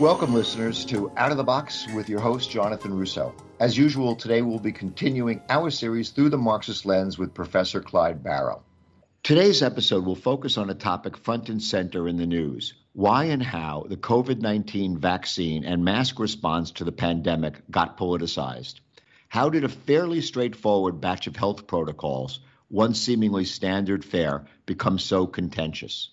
Welcome, 0.00 0.34
listeners, 0.34 0.84
to 0.86 1.10
Out 1.16 1.30
of 1.30 1.38
the 1.38 1.42
Box 1.42 1.86
with 1.94 2.10
your 2.10 2.20
host, 2.20 2.50
Jonathan 2.50 2.92
Russo. 2.92 3.34
As 3.58 3.78
usual, 3.78 4.14
today 4.14 4.42
we'll 4.42 4.58
be 4.58 4.70
continuing 4.70 5.40
our 5.48 5.70
series 5.70 6.10
through 6.10 6.28
the 6.28 6.36
Marxist 6.36 6.84
lens 6.84 7.16
with 7.16 7.32
Professor 7.32 7.80
Clyde 7.80 8.22
Barrow. 8.22 8.62
Today's 9.22 9.62
episode 9.62 10.04
will 10.04 10.14
focus 10.14 10.58
on 10.58 10.68
a 10.68 10.74
topic 10.74 11.16
front 11.16 11.48
and 11.48 11.62
center 11.62 12.08
in 12.08 12.18
the 12.18 12.26
news 12.26 12.74
why 12.92 13.24
and 13.24 13.42
how 13.42 13.86
the 13.88 13.96
COVID 13.96 14.42
19 14.42 14.98
vaccine 14.98 15.64
and 15.64 15.82
mask 15.82 16.18
response 16.18 16.72
to 16.72 16.84
the 16.84 16.92
pandemic 16.92 17.62
got 17.70 17.96
politicized. 17.96 18.80
How 19.30 19.48
did 19.48 19.64
a 19.64 19.68
fairly 19.70 20.20
straightforward 20.20 21.00
batch 21.00 21.26
of 21.26 21.36
health 21.36 21.66
protocols, 21.66 22.40
once 22.68 23.00
seemingly 23.00 23.46
standard 23.46 24.04
fare, 24.04 24.44
become 24.66 24.98
so 24.98 25.26
contentious? 25.26 26.10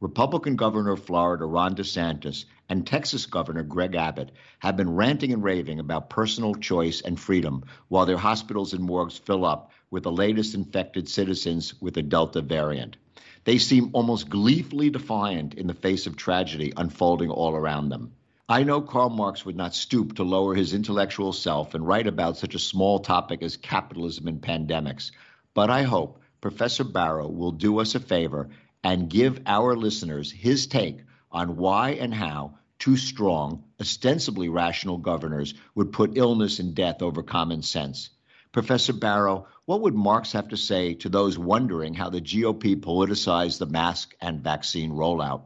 Republican 0.00 0.54
Governor 0.54 0.92
of 0.92 1.02
Florida 1.02 1.44
Ron 1.44 1.74
DeSantis 1.74 2.44
and 2.68 2.86
Texas 2.86 3.26
Governor 3.26 3.64
Greg 3.64 3.96
Abbott 3.96 4.30
have 4.60 4.76
been 4.76 4.94
ranting 4.94 5.32
and 5.32 5.42
raving 5.42 5.80
about 5.80 6.08
personal 6.08 6.54
choice 6.54 7.00
and 7.00 7.18
freedom 7.18 7.64
while 7.88 8.06
their 8.06 8.16
hospitals 8.16 8.72
and 8.72 8.84
morgues 8.84 9.18
fill 9.18 9.44
up 9.44 9.72
with 9.90 10.04
the 10.04 10.12
latest 10.12 10.54
infected 10.54 11.08
citizens 11.08 11.74
with 11.80 11.94
the 11.94 12.02
Delta 12.02 12.40
variant. 12.42 12.96
They 13.42 13.58
seem 13.58 13.90
almost 13.92 14.28
gleefully 14.28 14.88
defiant 14.88 15.54
in 15.54 15.66
the 15.66 15.74
face 15.74 16.06
of 16.06 16.14
tragedy 16.16 16.72
unfolding 16.76 17.30
all 17.30 17.56
around 17.56 17.88
them. 17.88 18.12
I 18.48 18.62
know 18.62 18.80
Karl 18.80 19.10
Marx 19.10 19.44
would 19.44 19.56
not 19.56 19.74
stoop 19.74 20.14
to 20.14 20.22
lower 20.22 20.54
his 20.54 20.74
intellectual 20.74 21.32
self 21.32 21.74
and 21.74 21.84
write 21.84 22.06
about 22.06 22.36
such 22.36 22.54
a 22.54 22.60
small 22.60 23.00
topic 23.00 23.42
as 23.42 23.56
capitalism 23.56 24.28
and 24.28 24.40
pandemics, 24.40 25.10
but 25.54 25.70
I 25.70 25.82
hope 25.82 26.20
Professor 26.40 26.84
Barrow 26.84 27.26
will 27.26 27.50
do 27.50 27.80
us 27.80 27.96
a 27.96 28.00
favor 28.00 28.48
and 28.84 29.10
give 29.10 29.40
our 29.46 29.76
listeners 29.76 30.30
his 30.30 30.66
take 30.66 30.98
on 31.30 31.56
why 31.56 31.90
and 31.90 32.14
how 32.14 32.58
two 32.78 32.96
strong, 32.96 33.64
ostensibly 33.80 34.48
rational 34.48 34.98
governors 34.98 35.54
would 35.74 35.92
put 35.92 36.16
illness 36.16 36.58
and 36.58 36.74
death 36.74 37.02
over 37.02 37.22
common 37.22 37.62
sense. 37.62 38.10
Professor 38.52 38.92
Barrow, 38.92 39.46
what 39.66 39.82
would 39.82 39.94
Marx 39.94 40.32
have 40.32 40.48
to 40.48 40.56
say 40.56 40.94
to 40.94 41.08
those 41.08 41.38
wondering 41.38 41.94
how 41.94 42.08
the 42.08 42.20
GOP 42.20 42.76
politicized 42.76 43.58
the 43.58 43.66
mask 43.66 44.14
and 44.20 44.42
vaccine 44.42 44.92
rollout? 44.92 45.42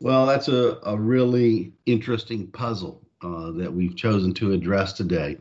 Well, 0.00 0.26
that's 0.26 0.48
a, 0.48 0.78
a 0.84 0.96
really 0.96 1.72
interesting 1.86 2.48
puzzle 2.48 3.06
uh, 3.22 3.52
that 3.52 3.72
we've 3.72 3.96
chosen 3.96 4.34
to 4.34 4.52
address 4.52 4.92
today. 4.92 5.38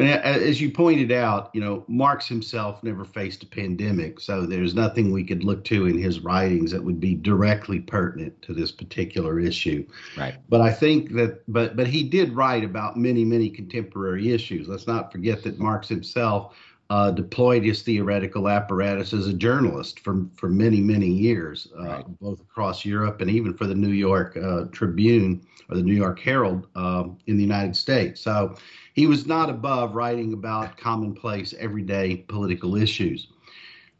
As 0.00 0.60
you 0.60 0.70
pointed 0.70 1.12
out, 1.12 1.50
you 1.52 1.60
know, 1.60 1.84
Marx 1.88 2.26
himself 2.26 2.82
never 2.82 3.04
faced 3.04 3.42
a 3.42 3.46
pandemic, 3.46 4.20
so 4.20 4.46
there's 4.46 4.74
nothing 4.74 5.12
we 5.12 5.24
could 5.24 5.44
look 5.44 5.64
to 5.64 5.86
in 5.86 5.98
his 5.98 6.20
writings 6.20 6.70
that 6.70 6.82
would 6.82 7.00
be 7.00 7.14
directly 7.14 7.80
pertinent 7.80 8.40
to 8.42 8.54
this 8.54 8.72
particular 8.72 9.40
issue. 9.40 9.86
Right. 10.16 10.36
But 10.48 10.60
I 10.60 10.72
think 10.72 11.12
that, 11.14 11.42
but 11.48 11.76
but 11.76 11.86
he 11.86 12.02
did 12.02 12.32
write 12.32 12.64
about 12.64 12.96
many 12.96 13.24
many 13.24 13.50
contemporary 13.50 14.32
issues. 14.32 14.68
Let's 14.68 14.86
not 14.86 15.12
forget 15.12 15.42
that 15.44 15.58
Marx 15.58 15.88
himself 15.88 16.56
uh, 16.90 17.12
deployed 17.12 17.64
his 17.64 17.82
theoretical 17.82 18.48
apparatus 18.48 19.12
as 19.12 19.28
a 19.28 19.32
journalist 19.32 20.00
for 20.00 20.26
for 20.36 20.48
many 20.48 20.80
many 20.80 21.08
years, 21.08 21.68
uh, 21.78 21.84
right. 21.84 22.20
both 22.20 22.40
across 22.40 22.84
Europe 22.84 23.20
and 23.20 23.30
even 23.30 23.54
for 23.54 23.66
the 23.66 23.74
New 23.74 23.92
York 23.92 24.36
uh, 24.36 24.64
Tribune 24.72 25.46
or 25.68 25.76
the 25.76 25.82
New 25.82 25.94
York 25.94 26.18
Herald 26.18 26.66
um, 26.74 27.16
in 27.26 27.36
the 27.36 27.42
United 27.42 27.76
States. 27.76 28.20
So 28.20 28.56
he 28.94 29.06
was 29.06 29.26
not 29.26 29.50
above 29.50 29.94
writing 29.94 30.32
about 30.32 30.76
commonplace, 30.76 31.54
everyday 31.58 32.16
political 32.16 32.76
issues. 32.76 33.28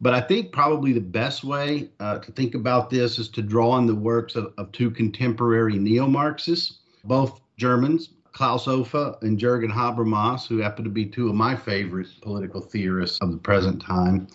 But 0.01 0.15
I 0.15 0.21
think 0.21 0.53
probably 0.53 0.93
the 0.93 1.01
best 1.01 1.45
way 1.45 1.91
uh, 2.01 2.19
to 2.19 2.33
think 2.33 2.55
about 2.55 2.89
this 2.89 3.19
is 3.19 3.29
to 3.31 3.43
draw 3.43 3.71
on 3.71 3.87
the 3.87 3.95
works 3.95 4.35
of, 4.35 4.53
of 4.57 4.73
two 4.73 4.91
contemporary 4.91 5.79
neo 5.79 6.07
Marxists, 6.07 6.79
both 7.05 7.41
Germans, 7.59 8.11
Klaus 8.33 8.67
Offe 8.67 9.21
and 9.23 9.39
Jürgen 9.39 9.71
Habermas, 9.71 10.47
who 10.47 10.59
happen 10.59 10.85
to 10.85 10.91
be 10.91 11.05
two 11.05 11.29
of 11.29 11.35
my 11.35 11.55
favorite 11.55 12.09
political 12.23 12.61
theorists 12.61 13.19
of 13.21 13.33
the 13.33 13.37
present 13.37 13.83
time. 13.83 14.29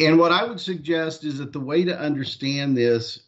And 0.00 0.18
what 0.18 0.32
I 0.32 0.44
would 0.44 0.60
suggest 0.60 1.24
is 1.24 1.38
that 1.38 1.52
the 1.52 1.60
way 1.60 1.84
to 1.84 1.98
understand 1.98 2.76
this 2.76 3.20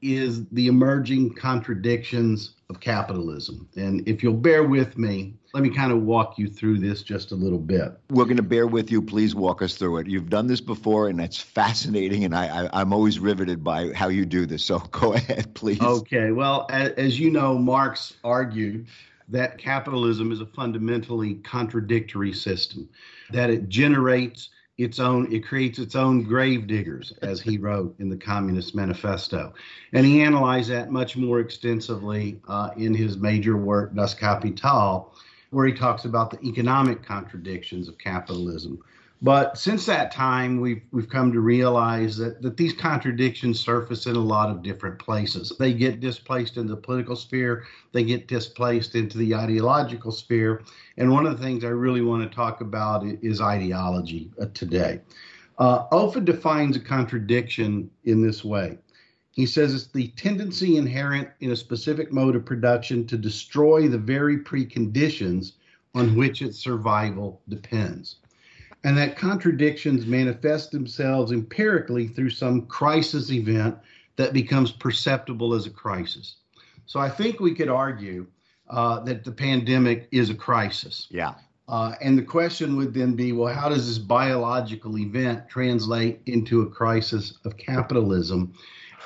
is 0.00 0.46
the 0.46 0.68
emerging 0.68 1.34
contradictions 1.34 2.52
of 2.70 2.80
capitalism. 2.80 3.68
And 3.76 4.06
if 4.06 4.22
you'll 4.22 4.34
bear 4.34 4.64
with 4.64 4.98
me, 4.98 5.34
let 5.54 5.62
me 5.62 5.70
kind 5.70 5.90
of 5.90 6.02
walk 6.02 6.38
you 6.38 6.48
through 6.48 6.78
this 6.78 7.02
just 7.02 7.32
a 7.32 7.34
little 7.34 7.58
bit. 7.58 7.98
We're 8.10 8.24
going 8.24 8.36
to 8.36 8.42
bear 8.42 8.66
with 8.66 8.90
you. 8.90 9.00
Please 9.00 9.34
walk 9.34 9.62
us 9.62 9.74
through 9.74 9.98
it. 9.98 10.06
You've 10.06 10.28
done 10.28 10.46
this 10.46 10.60
before, 10.60 11.08
and 11.08 11.20
it's 11.20 11.40
fascinating, 11.40 12.24
and 12.24 12.34
I, 12.34 12.66
I, 12.66 12.80
am 12.82 12.92
always 12.92 13.18
riveted 13.18 13.64
by 13.64 13.92
how 13.94 14.08
you 14.08 14.26
do 14.26 14.44
this. 14.44 14.62
So 14.62 14.78
go 14.90 15.14
ahead, 15.14 15.54
please. 15.54 15.80
Okay. 15.80 16.32
Well, 16.32 16.66
as, 16.70 16.90
as 16.92 17.18
you 17.18 17.30
know, 17.30 17.56
Marx 17.56 18.14
argued 18.22 18.86
that 19.28 19.58
capitalism 19.58 20.32
is 20.32 20.40
a 20.40 20.46
fundamentally 20.46 21.34
contradictory 21.36 22.32
system, 22.32 22.88
that 23.30 23.50
it 23.50 23.68
generates 23.68 24.50
its 24.78 25.00
own 25.00 25.30
it 25.32 25.44
creates 25.44 25.78
its 25.78 25.96
own 25.96 26.22
grave 26.22 26.66
diggers 26.66 27.12
as 27.22 27.40
he 27.40 27.58
wrote 27.58 27.94
in 27.98 28.08
the 28.08 28.16
communist 28.16 28.74
manifesto. 28.74 29.52
And 29.92 30.06
he 30.06 30.22
analyzed 30.22 30.70
that 30.70 30.90
much 30.90 31.16
more 31.16 31.40
extensively 31.40 32.40
uh, 32.48 32.70
in 32.76 32.94
his 32.94 33.18
major 33.18 33.56
work 33.56 33.94
das 33.94 34.14
kapital 34.14 35.12
where 35.50 35.66
he 35.66 35.72
talks 35.72 36.04
about 36.04 36.30
the 36.30 36.40
economic 36.46 37.02
contradictions 37.02 37.88
of 37.88 37.98
capitalism 37.98 38.78
but 39.20 39.58
since 39.58 39.84
that 39.86 40.12
time, 40.12 40.60
we've 40.60 40.82
we've 40.92 41.08
come 41.08 41.32
to 41.32 41.40
realize 41.40 42.16
that, 42.18 42.40
that 42.40 42.56
these 42.56 42.72
contradictions 42.72 43.58
surface 43.58 44.06
in 44.06 44.14
a 44.14 44.20
lot 44.20 44.48
of 44.48 44.62
different 44.62 45.00
places. 45.00 45.52
They 45.58 45.72
get 45.72 45.98
displaced 45.98 46.56
in 46.56 46.68
the 46.68 46.76
political 46.76 47.16
sphere, 47.16 47.64
they 47.90 48.04
get 48.04 48.28
displaced 48.28 48.94
into 48.94 49.18
the 49.18 49.34
ideological 49.34 50.12
sphere. 50.12 50.62
And 50.98 51.10
one 51.10 51.26
of 51.26 51.36
the 51.36 51.44
things 51.44 51.64
I 51.64 51.68
really 51.68 52.00
want 52.00 52.30
to 52.30 52.34
talk 52.34 52.60
about 52.60 53.04
is 53.04 53.40
ideology 53.40 54.30
uh, 54.40 54.46
today. 54.54 55.00
Uh, 55.58 56.20
defines 56.20 56.76
a 56.76 56.80
contradiction 56.80 57.90
in 58.04 58.22
this 58.22 58.44
way. 58.44 58.78
He 59.32 59.46
says 59.46 59.74
it's 59.74 59.88
the 59.88 60.08
tendency 60.08 60.76
inherent 60.76 61.28
in 61.40 61.50
a 61.50 61.56
specific 61.56 62.12
mode 62.12 62.36
of 62.36 62.44
production 62.44 63.04
to 63.08 63.18
destroy 63.18 63.88
the 63.88 63.98
very 63.98 64.38
preconditions 64.38 65.54
on 65.96 66.14
which 66.14 66.40
its 66.40 66.58
survival 66.58 67.40
depends 67.48 68.16
and 68.84 68.96
that 68.96 69.16
contradictions 69.16 70.06
manifest 70.06 70.70
themselves 70.70 71.32
empirically 71.32 72.08
through 72.08 72.30
some 72.30 72.66
crisis 72.66 73.30
event 73.30 73.76
that 74.16 74.32
becomes 74.32 74.72
perceptible 74.72 75.54
as 75.54 75.66
a 75.66 75.70
crisis. 75.70 76.36
So 76.86 77.00
I 77.00 77.08
think 77.08 77.40
we 77.40 77.54
could 77.54 77.68
argue 77.68 78.26
uh, 78.70 79.00
that 79.00 79.24
the 79.24 79.32
pandemic 79.32 80.08
is 80.10 80.30
a 80.30 80.34
crisis. 80.34 81.06
Yeah. 81.10 81.34
Uh, 81.68 81.94
and 82.00 82.16
the 82.16 82.22
question 82.22 82.76
would 82.76 82.94
then 82.94 83.14
be 83.14 83.32
well, 83.32 83.52
how 83.52 83.68
does 83.68 83.86
this 83.86 83.98
biological 83.98 84.98
event 84.98 85.48
translate 85.48 86.20
into 86.26 86.62
a 86.62 86.70
crisis 86.70 87.38
of 87.44 87.56
capitalism? 87.56 88.54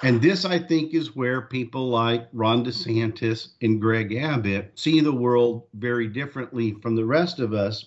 And 0.05 0.21
this, 0.21 0.45
I 0.45 0.59
think, 0.59 0.95
is 0.95 1.15
where 1.15 1.43
people 1.43 1.89
like 1.89 2.29
Ron 2.33 2.65
DeSantis 2.65 3.51
and 3.63 3.81
Greg 3.81 4.15
Abbott 4.15 4.73
see 4.75 5.01
the 5.01 5.13
world 5.13 5.65
very 5.75 6.09
differently 6.09 6.73
from 6.83 6.97
the 6.97 7.05
rest 7.05 7.39
of 7.39 7.53
us 7.53 7.87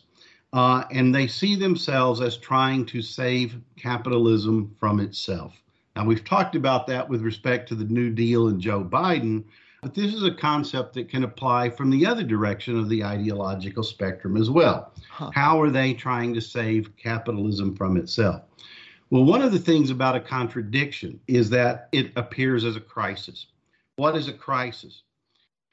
uh, 0.56 0.86
and 0.90 1.14
they 1.14 1.28
see 1.28 1.56
themselves 1.56 2.22
as 2.22 2.38
trying 2.38 2.86
to 2.86 3.02
save 3.02 3.58
capitalism 3.76 4.74
from 4.80 5.02
itself. 5.02 5.54
Now, 5.98 6.06
we've 6.06 6.24
talked 6.24 6.56
about 6.56 6.88
that 6.88 7.08
with 7.08 7.22
respect 7.22 7.68
to 7.70 7.76
the 7.76 7.84
New 7.84 8.10
Deal 8.10 8.48
and 8.48 8.60
Joe 8.60 8.82
Biden, 8.82 9.44
but 9.82 9.94
this 9.94 10.14
is 10.14 10.24
a 10.24 10.34
concept 10.34 10.94
that 10.94 11.10
can 11.10 11.26
apply 11.26 11.70
from 11.70 11.90
the 11.90 12.06
other 12.06 12.24
direction 12.24 12.80
of 12.80 12.88
the 12.88 13.04
ideological 13.04 13.84
spectrum 13.84 14.38
as 14.38 14.50
well. 14.50 14.94
Huh. 15.10 15.30
How 15.34 15.62
are 15.62 15.70
they 15.70 15.94
trying 15.94 16.34
to 16.34 16.42
save 16.42 16.96
capitalism 16.96 17.76
from 17.76 17.98
itself? 17.98 18.42
Well, 19.10 19.26
one 19.26 19.42
of 19.42 19.52
the 19.52 19.60
things 19.60 19.90
about 19.90 20.16
a 20.16 20.22
contradiction 20.22 21.20
is 21.28 21.50
that 21.50 21.90
it 21.92 22.14
appears 22.16 22.64
as 22.64 22.78
a 22.78 22.82
crisis. 22.82 23.48
What 23.98 24.16
is 24.16 24.30
a 24.30 24.34
crisis? 24.34 25.02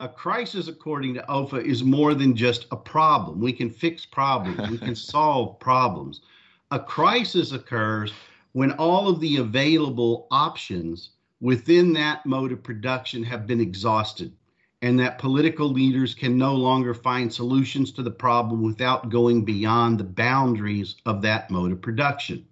A 0.02 0.08
crisis, 0.08 0.66
according 0.66 1.14
to 1.14 1.24
Offe, 1.28 1.64
is 1.64 1.84
more 1.84 2.12
than 2.12 2.34
just 2.34 2.66
a 2.72 2.76
problem. 2.76 3.40
We 3.40 3.52
can 3.52 3.70
fix 3.70 4.04
problems, 4.04 4.68
we 4.68 4.76
can 4.76 4.96
solve 5.14 5.60
problems. 5.60 6.22
A 6.72 6.80
crisis 6.80 7.52
occurs 7.52 8.12
when 8.50 8.72
all 8.72 9.08
of 9.08 9.20
the 9.20 9.36
available 9.36 10.26
options 10.32 11.10
within 11.40 11.92
that 11.92 12.26
mode 12.26 12.50
of 12.50 12.64
production 12.64 13.22
have 13.22 13.46
been 13.46 13.60
exhausted, 13.60 14.32
and 14.82 14.98
that 14.98 15.18
political 15.18 15.68
leaders 15.68 16.14
can 16.14 16.36
no 16.36 16.52
longer 16.52 16.94
find 16.94 17.32
solutions 17.32 17.92
to 17.92 18.02
the 18.02 18.10
problem 18.10 18.60
without 18.60 19.08
going 19.08 19.44
beyond 19.44 20.00
the 20.00 20.04
boundaries 20.04 20.96
of 21.06 21.22
that 21.22 21.48
mode 21.48 21.70
of 21.70 21.80
production, 21.80 22.44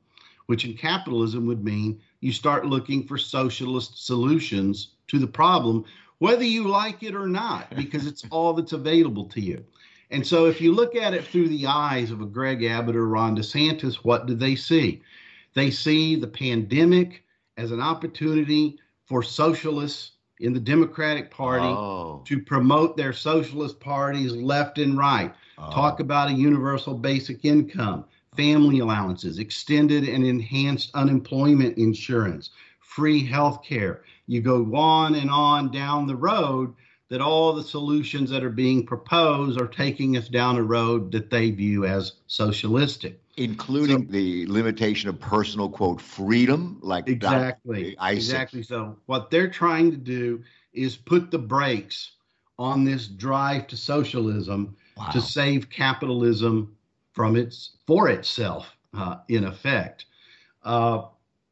which 0.46 0.64
in 0.64 0.74
capitalism 0.74 1.46
would 1.46 1.64
mean 1.64 2.00
you 2.20 2.30
start 2.30 2.64
looking 2.64 3.08
for 3.08 3.18
socialist 3.18 4.06
solutions 4.06 4.92
to 5.08 5.18
the 5.18 5.26
problem 5.26 5.84
whether 6.20 6.44
you 6.44 6.68
like 6.68 7.02
it 7.02 7.14
or 7.14 7.26
not, 7.26 7.74
because 7.74 8.06
it's 8.06 8.24
all 8.30 8.52
that's 8.52 8.72
available 8.72 9.24
to 9.24 9.40
you. 9.40 9.64
And 10.10 10.26
so 10.26 10.46
if 10.46 10.60
you 10.60 10.72
look 10.72 10.94
at 10.94 11.14
it 11.14 11.24
through 11.24 11.48
the 11.48 11.66
eyes 11.66 12.10
of 12.10 12.20
a 12.20 12.26
Greg 12.26 12.62
Abbott 12.62 12.94
or 12.96 13.08
Ron 13.08 13.36
DeSantis, 13.36 13.96
what 13.96 14.26
do 14.26 14.34
they 14.34 14.54
see? 14.54 15.02
They 15.54 15.70
see 15.70 16.16
the 16.16 16.26
pandemic 16.26 17.24
as 17.56 17.70
an 17.72 17.80
opportunity 17.80 18.78
for 19.06 19.22
socialists 19.22 20.12
in 20.40 20.52
the 20.52 20.60
Democratic 20.60 21.30
Party 21.30 21.66
Oh. 21.66 22.22
to 22.26 22.40
promote 22.40 22.96
their 22.96 23.12
socialist 23.12 23.80
parties 23.80 24.32
left 24.32 24.78
and 24.78 24.96
right. 24.98 25.32
Oh. 25.58 25.70
Talk 25.70 26.00
about 26.00 26.30
a 26.30 26.34
universal 26.34 26.94
basic 26.94 27.44
income, 27.44 28.04
family 28.36 28.78
allowances, 28.80 29.38
extended 29.38 30.04
and 30.08 30.24
enhanced 30.24 30.90
unemployment 30.94 31.76
insurance, 31.78 32.50
free 32.90 33.24
health 33.24 33.62
care. 33.62 34.02
You 34.26 34.40
go 34.40 34.74
on 34.74 35.14
and 35.14 35.30
on 35.30 35.70
down 35.70 36.06
the 36.08 36.16
road 36.16 36.74
that 37.08 37.20
all 37.20 37.52
the 37.52 37.62
solutions 37.62 38.30
that 38.30 38.42
are 38.44 38.50
being 38.50 38.84
proposed 38.84 39.60
are 39.60 39.66
taking 39.66 40.16
us 40.16 40.28
down 40.28 40.56
a 40.56 40.62
road 40.62 41.12
that 41.12 41.30
they 41.30 41.50
view 41.50 41.84
as 41.86 42.12
socialistic. 42.26 43.20
including 43.36 44.06
the 44.08 44.44
limitation 44.48 45.08
of 45.08 45.18
personal 45.18 45.68
quote 45.68 46.00
freedom 46.00 46.78
like 46.82 47.08
Exactly. 47.08 47.96
Exactly. 48.02 48.62
So 48.62 48.96
what 49.06 49.30
they're 49.30 49.48
trying 49.48 49.90
to 49.92 49.96
do 49.96 50.42
is 50.72 50.96
put 50.96 51.30
the 51.30 51.38
brakes 51.38 52.12
on 52.58 52.84
this 52.84 53.06
drive 53.06 53.66
to 53.68 53.76
socialism 53.76 54.76
Wow. 54.96 55.08
to 55.12 55.20
save 55.20 55.70
capitalism 55.70 56.76
from 57.12 57.36
its 57.36 57.76
for 57.86 58.08
itself, 58.10 58.76
uh, 58.92 59.16
in 59.28 59.44
effect. 59.44 60.04
Uh, 60.62 61.04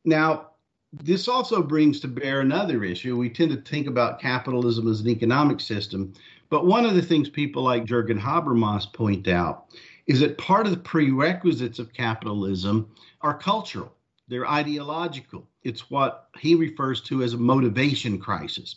now, 0.05 0.50
this 0.93 1.29
also 1.29 1.62
brings 1.62 2.00
to 2.00 2.08
bear 2.08 2.40
another 2.40 2.82
issue. 2.82 3.17
We 3.17 3.29
tend 3.29 3.50
to 3.50 3.61
think 3.61 3.87
about 3.87 4.20
capitalism 4.20 4.88
as 4.88 5.00
an 5.00 5.08
economic 5.08 5.61
system, 5.61 6.14
but 6.49 6.67
one 6.67 6.87
of 6.87 6.94
the 6.94 7.02
things 7.02 7.29
people 7.29 7.62
like 7.62 7.85
Jürgen 7.85 8.19
Habermas 8.19 8.90
point 8.93 9.29
out 9.29 9.67
is 10.06 10.20
that 10.20 10.38
part 10.38 10.64
of 10.64 10.73
the 10.73 10.79
prerequisites 10.79 11.79
of 11.79 11.93
capitalism 11.93 12.90
are 13.20 13.37
cultural, 13.37 13.93
they're 14.29 14.49
ideological. 14.49 15.46
It's 15.62 15.90
what 15.90 16.29
he 16.38 16.55
refers 16.55 17.02
to 17.02 17.23
as 17.23 17.35
a 17.35 17.38
motivation 17.38 18.19
crisis. 18.19 18.76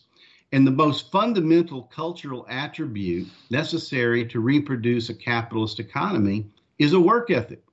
And 0.52 0.68
the 0.68 0.72
most 0.72 1.12
fundamental 1.12 1.84
cultural 1.84 2.46
attribute 2.50 3.30
necessary 3.50 4.25
to 4.25 4.42
reproduce 4.42 5.08
a 5.08 5.13
capitalist 5.13 5.80
economy 5.80 6.48
is 6.78 6.92
a 6.92 7.00
work 7.00 7.31
ethic. 7.31 7.63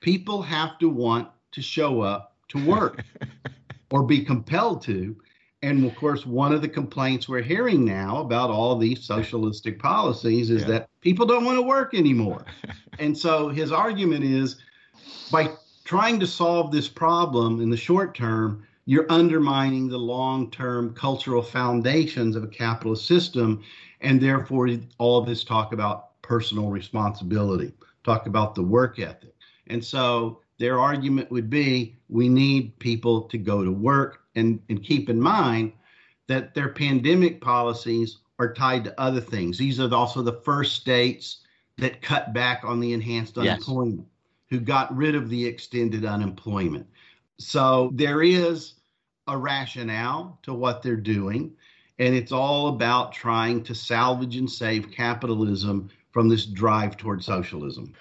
People 0.00 0.42
have 0.42 0.78
to 0.80 0.88
want 0.88 1.28
to 1.52 1.62
show 1.62 2.00
up 2.00 2.34
to 2.48 2.64
work 2.64 3.04
or 3.90 4.02
be 4.02 4.24
compelled 4.24 4.82
to. 4.82 5.16
And 5.62 5.84
of 5.84 5.94
course, 5.96 6.24
one 6.24 6.52
of 6.52 6.62
the 6.62 6.68
complaints 6.68 7.28
we're 7.28 7.42
hearing 7.42 7.84
now 7.84 8.18
about 8.20 8.50
all 8.50 8.76
these 8.76 9.02
socialistic 9.04 9.78
policies 9.80 10.50
is 10.50 10.62
Yeah. 10.62 10.68
that 10.68 10.90
people 11.00 11.26
don't 11.26 11.44
want 11.44 11.58
to 11.58 11.62
work 11.62 11.94
anymore. 11.94 12.44
and 12.98 13.16
so 13.16 13.48
his 13.48 13.72
argument 13.72 14.24
is 14.24 14.56
by 15.32 15.50
trying 15.84 16.20
to 16.20 16.26
solve 16.26 16.70
this 16.70 16.88
problem 16.88 17.60
in 17.60 17.70
the 17.70 17.76
short 17.76 18.14
term, 18.14 18.62
you're 18.84 19.10
undermining 19.10 19.88
the 19.88 19.98
long 19.98 20.50
term 20.50 20.94
cultural 20.94 21.42
foundations 21.42 22.36
of 22.36 22.44
a 22.44 22.48
capitalist 22.48 23.06
system. 23.06 23.62
And 24.00 24.20
therefore, 24.20 24.68
all 24.98 25.18
of 25.18 25.26
this 25.26 25.42
talk 25.44 25.72
about 25.72 26.20
personal 26.22 26.68
responsibility, 26.70 27.72
talk 28.04 28.26
about 28.26 28.54
the 28.54 28.62
work 28.62 28.98
ethic. 29.00 29.34
And 29.66 29.84
so 29.84 30.40
their 30.58 30.78
argument 30.78 31.30
would 31.30 31.50
be 31.50 31.97
we 32.08 32.28
need 32.28 32.78
people 32.78 33.22
to 33.22 33.38
go 33.38 33.64
to 33.64 33.72
work 33.72 34.22
and, 34.34 34.60
and 34.68 34.82
keep 34.82 35.08
in 35.08 35.20
mind 35.20 35.72
that 36.26 36.54
their 36.54 36.68
pandemic 36.70 37.40
policies 37.40 38.18
are 38.38 38.52
tied 38.52 38.84
to 38.84 39.00
other 39.00 39.20
things. 39.20 39.58
These 39.58 39.80
are 39.80 39.92
also 39.92 40.22
the 40.22 40.40
first 40.44 40.76
states 40.76 41.38
that 41.78 42.02
cut 42.02 42.32
back 42.32 42.64
on 42.64 42.80
the 42.80 42.92
enhanced 42.92 43.36
Yes. 43.36 43.46
unemployment, 43.54 44.06
who 44.48 44.60
got 44.60 44.94
rid 44.96 45.14
of 45.14 45.28
the 45.28 45.44
extended 45.44 46.04
unemployment. 46.04 46.86
So 47.38 47.90
there 47.94 48.22
is 48.22 48.74
a 49.26 49.36
rationale 49.36 50.38
to 50.42 50.54
what 50.54 50.82
they're 50.82 50.96
doing, 50.96 51.52
and 51.98 52.14
it's 52.14 52.32
all 52.32 52.68
about 52.68 53.12
trying 53.12 53.62
to 53.64 53.74
salvage 53.74 54.36
and 54.36 54.50
save 54.50 54.90
capitalism 54.90 55.90
from 56.10 56.28
this 56.28 56.46
drive 56.46 56.96
toward 56.96 57.22
socialism. 57.22 57.92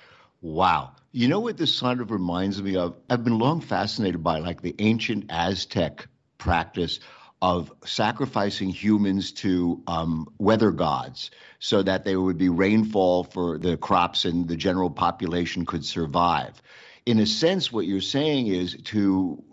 Wow. 0.41 0.93
You 1.17 1.27
know 1.27 1.39
what 1.39 1.57
this 1.57 1.73
sort 1.73 1.99
of 1.99 2.11
reminds 2.11 2.61
me 2.61 2.75
of? 2.75 2.95
I've 3.09 3.23
been 3.23 3.39
long 3.39 3.59
fascinated 3.59 4.21
by 4.21 4.37
like 4.37 4.61
the 4.61 4.75
ancient 4.77 5.25
Aztec 5.31 6.07
practice 6.37 6.99
of 7.41 7.73
sacrificing 7.83 8.69
humans 8.69 9.31
to 9.31 9.81
um, 9.87 10.27
weather 10.37 10.69
gods 10.69 11.31
so 11.57 11.81
that 11.81 12.05
there 12.05 12.21
would 12.21 12.37
be 12.37 12.49
rainfall 12.49 13.23
for 13.23 13.57
the 13.57 13.77
crops 13.77 14.25
and 14.25 14.47
the 14.47 14.55
general 14.55 14.91
population 14.91 15.65
could 15.65 15.83
survive. 15.83 16.61
In 17.07 17.17
a 17.17 17.25
sense, 17.25 17.71
what 17.71 17.87
you're 17.87 17.99
saying 17.99 18.45
is 18.45 18.77
to 18.83 19.43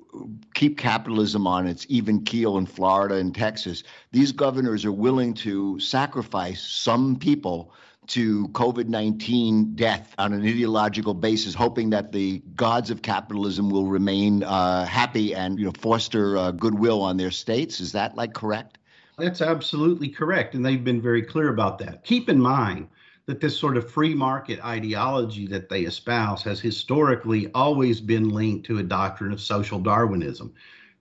keep 0.53 0.77
capitalism 0.77 1.47
on 1.47 1.67
its 1.67 1.87
even 1.89 2.25
keel 2.25 2.59
in 2.59 2.67
Florida 2.67 3.15
and 3.15 3.35
Texas, 3.35 3.85
these 4.13 4.33
governors 4.33 4.85
are 4.85 4.93
willing 4.93 5.33
to 5.33 5.81
sacrifice 5.81 6.61
some 6.61 7.17
people 7.17 7.73
to 8.09 8.49
COVID 8.49 8.89
19 8.89 9.75
death 9.75 10.15
on 10.19 10.33
an 10.33 10.45
ideological 10.45 11.15
basis, 11.15 11.55
hoping 11.55 11.91
that 11.91 12.13
the 12.13 12.43
gods 12.57 12.91
of 12.91 13.03
capitalism 13.03 13.71
will 13.71 13.87
remain 13.87 14.43
uh, 14.43 14.85
happy 14.87 15.35
and 15.35 15.59
you 15.59 15.65
know, 15.65 15.73
foster 15.79 16.37
uh, 16.37 16.51
goodwill 16.51 17.03
on 17.03 17.17
their 17.17 17.31
states. 17.31 17.81
Is 17.81 17.93
that 17.93 18.17
like 18.17 18.35
correct? 18.35 18.79
That's 19.19 19.41
absolutely 19.41 20.09
correct. 20.09 20.55
And 20.55 20.65
they've 20.65 20.83
been 20.83 21.01
very 21.01 21.23
clear 21.23 21.49
about 21.49 21.79
that. 21.79 22.05
Keep 22.05 22.29
in 22.29 22.41
mind 22.41 22.89
that 23.27 23.41
this 23.41 23.59
sort 23.59 23.77
of 23.77 23.91
free 23.91 24.15
market 24.15 24.63
ideology 24.65 25.47
that 25.47 25.69
they 25.69 25.83
espouse 25.83 26.43
has 26.43 26.61
historically 26.61 27.51
always 27.53 28.01
been 28.01 28.29
linked 28.29 28.67
to 28.67 28.79
a 28.79 28.83
doctrine 28.83 29.33
of 29.33 29.41
social 29.41 29.79
Darwinism. 29.79 30.53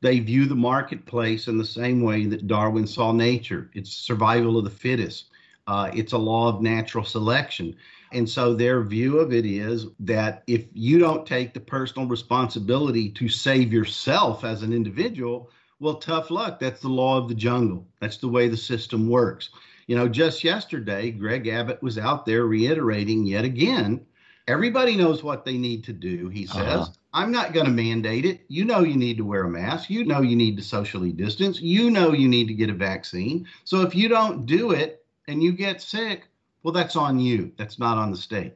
They 0.01 0.19
view 0.19 0.45
the 0.45 0.55
marketplace 0.55 1.47
in 1.47 1.57
the 1.57 1.65
same 1.65 2.01
way 2.01 2.25
that 2.25 2.47
Darwin 2.47 2.87
saw 2.87 3.11
nature 3.11 3.69
it's 3.73 3.91
survival 3.91 4.57
of 4.57 4.63
the 4.63 4.69
fittest, 4.69 5.29
uh, 5.67 5.91
it's 5.93 6.13
a 6.13 6.17
law 6.17 6.49
of 6.49 6.61
natural 6.61 7.03
selection. 7.03 7.75
And 8.11 8.29
so 8.29 8.53
their 8.53 8.83
view 8.83 9.19
of 9.19 9.33
it 9.33 9.45
is 9.45 9.87
that 10.01 10.43
if 10.47 10.65
you 10.73 10.99
don't 10.99 11.25
take 11.25 11.53
the 11.53 11.59
personal 11.59 12.07
responsibility 12.07 13.09
to 13.11 13.27
save 13.27 13.73
yourself 13.73 14.43
as 14.43 14.61
an 14.61 14.73
individual, 14.73 15.49
well, 15.79 15.95
tough 15.95 16.29
luck. 16.29 16.59
That's 16.59 16.81
the 16.81 16.89
law 16.89 17.17
of 17.17 17.27
the 17.27 17.35
jungle. 17.35 17.87
That's 17.99 18.17
the 18.17 18.27
way 18.27 18.47
the 18.47 18.57
system 18.57 19.09
works. 19.09 19.49
You 19.87 19.95
know, 19.95 20.07
just 20.07 20.43
yesterday, 20.43 21.11
Greg 21.11 21.47
Abbott 21.47 21.81
was 21.81 21.97
out 21.97 22.25
there 22.25 22.45
reiterating 22.45 23.25
yet 23.25 23.45
again 23.45 24.05
everybody 24.47 24.95
knows 24.95 25.23
what 25.23 25.45
they 25.45 25.57
need 25.57 25.83
to 25.85 25.93
do, 25.93 26.29
he 26.29 26.45
says. 26.45 26.81
Uh-huh. 26.81 26.91
I'm 27.13 27.31
not 27.31 27.53
going 27.53 27.65
to 27.65 27.71
mandate 27.71 28.25
it. 28.25 28.41
You 28.47 28.65
know, 28.65 28.79
you 28.79 28.95
need 28.95 29.17
to 29.17 29.25
wear 29.25 29.43
a 29.43 29.49
mask. 29.49 29.89
You 29.89 30.03
know, 30.03 30.21
you 30.21 30.35
need 30.35 30.57
to 30.57 30.63
socially 30.63 31.11
distance. 31.11 31.61
You 31.61 31.91
know, 31.91 32.11
you 32.11 32.27
need 32.27 32.47
to 32.47 32.53
get 32.53 32.69
a 32.69 32.73
vaccine. 32.73 33.47
So 33.63 33.81
if 33.81 33.93
you 33.93 34.09
don't 34.09 34.45
do 34.45 34.71
it 34.71 35.02
and 35.27 35.41
you 35.41 35.51
get 35.51 35.81
sick, 35.81 36.27
well, 36.63 36.73
that's 36.73 36.95
on 36.95 37.19
you. 37.19 37.51
That's 37.57 37.79
not 37.79 37.97
on 37.97 38.11
the 38.11 38.17
state. 38.17 38.53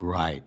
Right. 0.00 0.42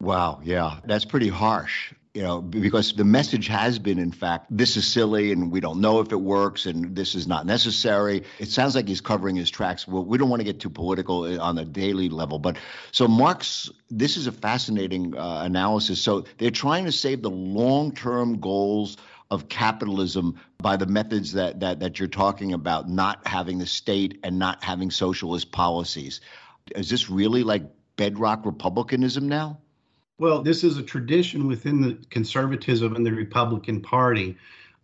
Wow. 0.00 0.40
Yeah. 0.42 0.80
That's 0.84 1.04
pretty 1.04 1.28
harsh, 1.28 1.92
you 2.14 2.22
know, 2.22 2.40
because 2.40 2.92
the 2.92 3.04
message 3.04 3.46
has 3.46 3.78
been, 3.78 3.98
in 3.98 4.10
fact, 4.10 4.46
this 4.50 4.76
is 4.76 4.86
silly 4.86 5.30
and 5.30 5.52
we 5.52 5.60
don't 5.60 5.80
know 5.80 6.00
if 6.00 6.10
it 6.10 6.20
works 6.20 6.66
and 6.66 6.96
this 6.96 7.14
is 7.14 7.26
not 7.26 7.46
necessary. 7.46 8.24
It 8.38 8.48
sounds 8.48 8.74
like 8.74 8.88
he's 8.88 9.00
covering 9.00 9.36
his 9.36 9.50
tracks. 9.50 9.86
Well, 9.86 10.04
we 10.04 10.18
don't 10.18 10.28
want 10.28 10.40
to 10.40 10.44
get 10.44 10.58
too 10.58 10.70
political 10.70 11.24
uh, 11.24 11.38
on 11.38 11.54
the 11.54 11.64
daily 11.64 12.08
level. 12.08 12.38
But 12.38 12.56
so, 12.90 13.06
Mark's, 13.06 13.70
this 13.90 14.16
is 14.16 14.26
a 14.26 14.32
fascinating 14.32 15.16
uh, 15.16 15.42
analysis. 15.44 16.00
So 16.00 16.24
they're 16.38 16.50
trying 16.50 16.84
to 16.86 16.92
save 16.92 17.22
the 17.22 17.30
long 17.30 17.92
term 17.92 18.40
goals 18.40 18.96
of 19.30 19.48
capitalism 19.48 20.38
by 20.58 20.76
the 20.76 20.86
methods 20.86 21.32
that, 21.32 21.60
that 21.60 21.80
that 21.80 21.98
you're 21.98 22.08
talking 22.08 22.52
about, 22.52 22.88
not 22.88 23.26
having 23.26 23.58
the 23.58 23.66
state 23.66 24.18
and 24.22 24.38
not 24.38 24.62
having 24.62 24.90
socialist 24.90 25.50
policies. 25.52 26.20
Is 26.76 26.88
this 26.88 27.10
really 27.10 27.42
like 27.42 27.62
bedrock 27.96 28.44
republicanism 28.44 29.28
now? 29.28 29.58
Well, 30.18 30.42
this 30.42 30.62
is 30.62 30.78
a 30.78 30.82
tradition 30.82 31.46
within 31.48 31.80
the 31.80 31.98
conservatism 32.10 32.94
and 32.94 33.04
the 33.04 33.12
Republican 33.12 33.80
Party 33.80 34.36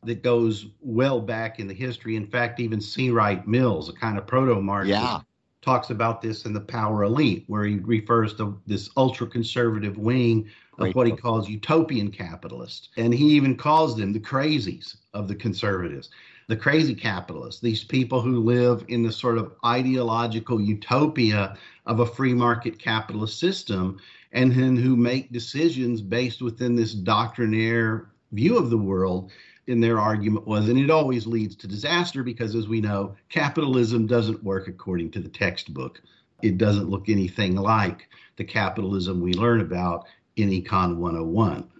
that 0.03 0.23
goes 0.23 0.67
well 0.81 1.21
back 1.21 1.61
in 1.61 1.69
the 1.69 1.75
history. 1.75 2.17
In 2.17 2.27
fact, 2.27 2.59
even 2.59 2.81
C. 2.81 3.11
Wright 3.11 3.47
Mills, 3.47 3.89
a 3.89 3.93
kind 3.93 4.19
of 4.19 4.27
proto 4.27 4.61
Marxist, 4.61 4.91
Yeah. 4.91 5.21
Talks 5.63 5.91
about 5.91 6.23
this 6.23 6.47
in 6.47 6.53
The 6.53 6.61
Power 6.61 7.05
Elite, 7.05 7.45
where 7.47 7.65
he 7.65 7.77
refers 7.77 8.35
to 8.35 8.59
this 8.67 8.91
ultra 8.97 9.27
conservative 9.27 9.99
wing 9.99 10.49
of 10.75 10.79
Great 10.79 10.97
what 10.97 11.07
he 11.07 11.13
calls 11.13 11.49
utopian 11.49 12.11
capitalists. 12.11 12.89
And 12.97 13.13
he 13.13 13.27
even 13.31 13.57
calls 13.57 13.97
them 13.97 14.13
the 14.13 14.21
crazies 14.21 14.97
of 15.13 15.29
the 15.29 15.35
conservatives, 15.35 16.09
the 16.49 16.57
crazy 16.57 16.95
capitalists, 16.95 17.61
these 17.61 17.85
people 17.85 18.21
who 18.23 18.41
live 18.41 18.85
in 18.89 19.03
the 19.03 19.13
sort 19.13 19.37
of 19.37 19.53
ideological 19.65 20.61
utopia 20.61 21.57
of 21.87 22.01
a 22.01 22.07
free 22.07 22.35
market 22.35 22.79
capitalist 22.79 23.39
system 23.39 23.99
and 24.33 24.53
then 24.53 24.77
who 24.77 24.97
make 24.97 25.33
decisions 25.33 26.01
based 26.01 26.41
within 26.41 26.75
this 26.75 26.95
doctrinaire 26.95 28.11
view 28.33 28.57
of 28.57 28.71
the 28.71 28.79
world. 28.79 29.31
And 29.71 29.83
their 29.83 30.01
argument 30.01 30.47
was, 30.47 30.69
and 30.69 30.79
it 30.79 30.91
always 30.91 31.27
leads 31.27 31.55
to 31.57 31.69
disaster 31.69 32.23
because, 32.25 32.55
as 32.57 32.67
we 32.67 32.81
know, 32.81 33.15
capitalism 33.29 34.07
doesn't 34.07 34.43
work 34.43 34.67
according 34.67 35.13
to 35.13 35.21
the 35.21 35.29
textbook. 35.29 36.03
It 36.43 36.59
doesn't 36.59 36.91
look 36.91 37.09
anything 37.09 37.55
like 37.55 38.09
the 38.37 38.45
capitalism 38.45 39.21
we 39.21 39.33
learn 39.35 39.61
about 39.61 40.07
in 40.37 40.51
Econ 40.51 40.97
101. 40.97 41.71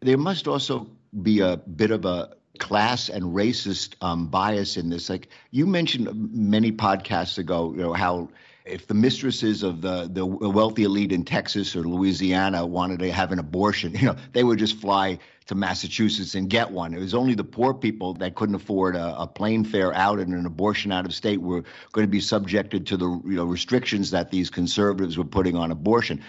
There 0.00 0.18
must 0.18 0.46
also 0.46 0.90
be 1.22 1.40
a 1.40 1.56
bit 1.56 1.90
of 1.90 2.04
a 2.04 2.34
class 2.58 3.08
and 3.08 3.24
racist 3.24 3.94
um, 4.00 4.26
bias 4.26 4.76
in 4.76 4.90
this. 4.90 5.08
Like 5.08 5.28
you 5.50 5.66
mentioned 5.66 6.08
many 6.32 6.72
podcasts 6.72 7.38
ago, 7.38 7.72
you 7.72 7.82
know 7.82 7.92
how 7.92 8.28
if 8.64 8.86
the 8.86 8.94
mistresses 8.94 9.62
of 9.62 9.82
the 9.82 10.08
the 10.10 10.24
wealthy 10.24 10.84
elite 10.84 11.12
in 11.12 11.24
Texas 11.24 11.76
or 11.76 11.82
Louisiana 11.82 12.64
wanted 12.66 12.98
to 13.00 13.12
have 13.12 13.30
an 13.30 13.38
abortion, 13.38 13.94
you 13.94 14.06
know, 14.06 14.16
they 14.32 14.42
would 14.42 14.58
just 14.58 14.78
fly 14.78 15.18
to 15.46 15.54
Massachusetts 15.54 16.34
and 16.34 16.48
get 16.48 16.70
one. 16.70 16.94
It 16.94 17.00
was 17.00 17.14
only 17.14 17.34
the 17.34 17.44
poor 17.44 17.74
people 17.74 18.14
that 18.14 18.34
couldn't 18.34 18.54
afford 18.54 18.96
a, 18.96 19.20
a 19.20 19.26
plane 19.26 19.64
fare 19.64 19.92
out 19.92 20.18
and 20.18 20.32
an 20.32 20.46
abortion 20.46 20.90
out 20.90 21.04
of 21.04 21.14
state 21.14 21.42
were 21.42 21.62
going 21.92 22.06
to 22.06 22.10
be 22.10 22.20
subjected 22.20 22.86
to 22.86 22.96
the 22.96 23.08
you 23.26 23.36
know 23.36 23.44
restrictions 23.44 24.10
that 24.12 24.30
these 24.30 24.48
conservatives 24.48 25.18
were 25.18 25.24
putting 25.24 25.56
on 25.56 25.70
abortion. 25.70 26.22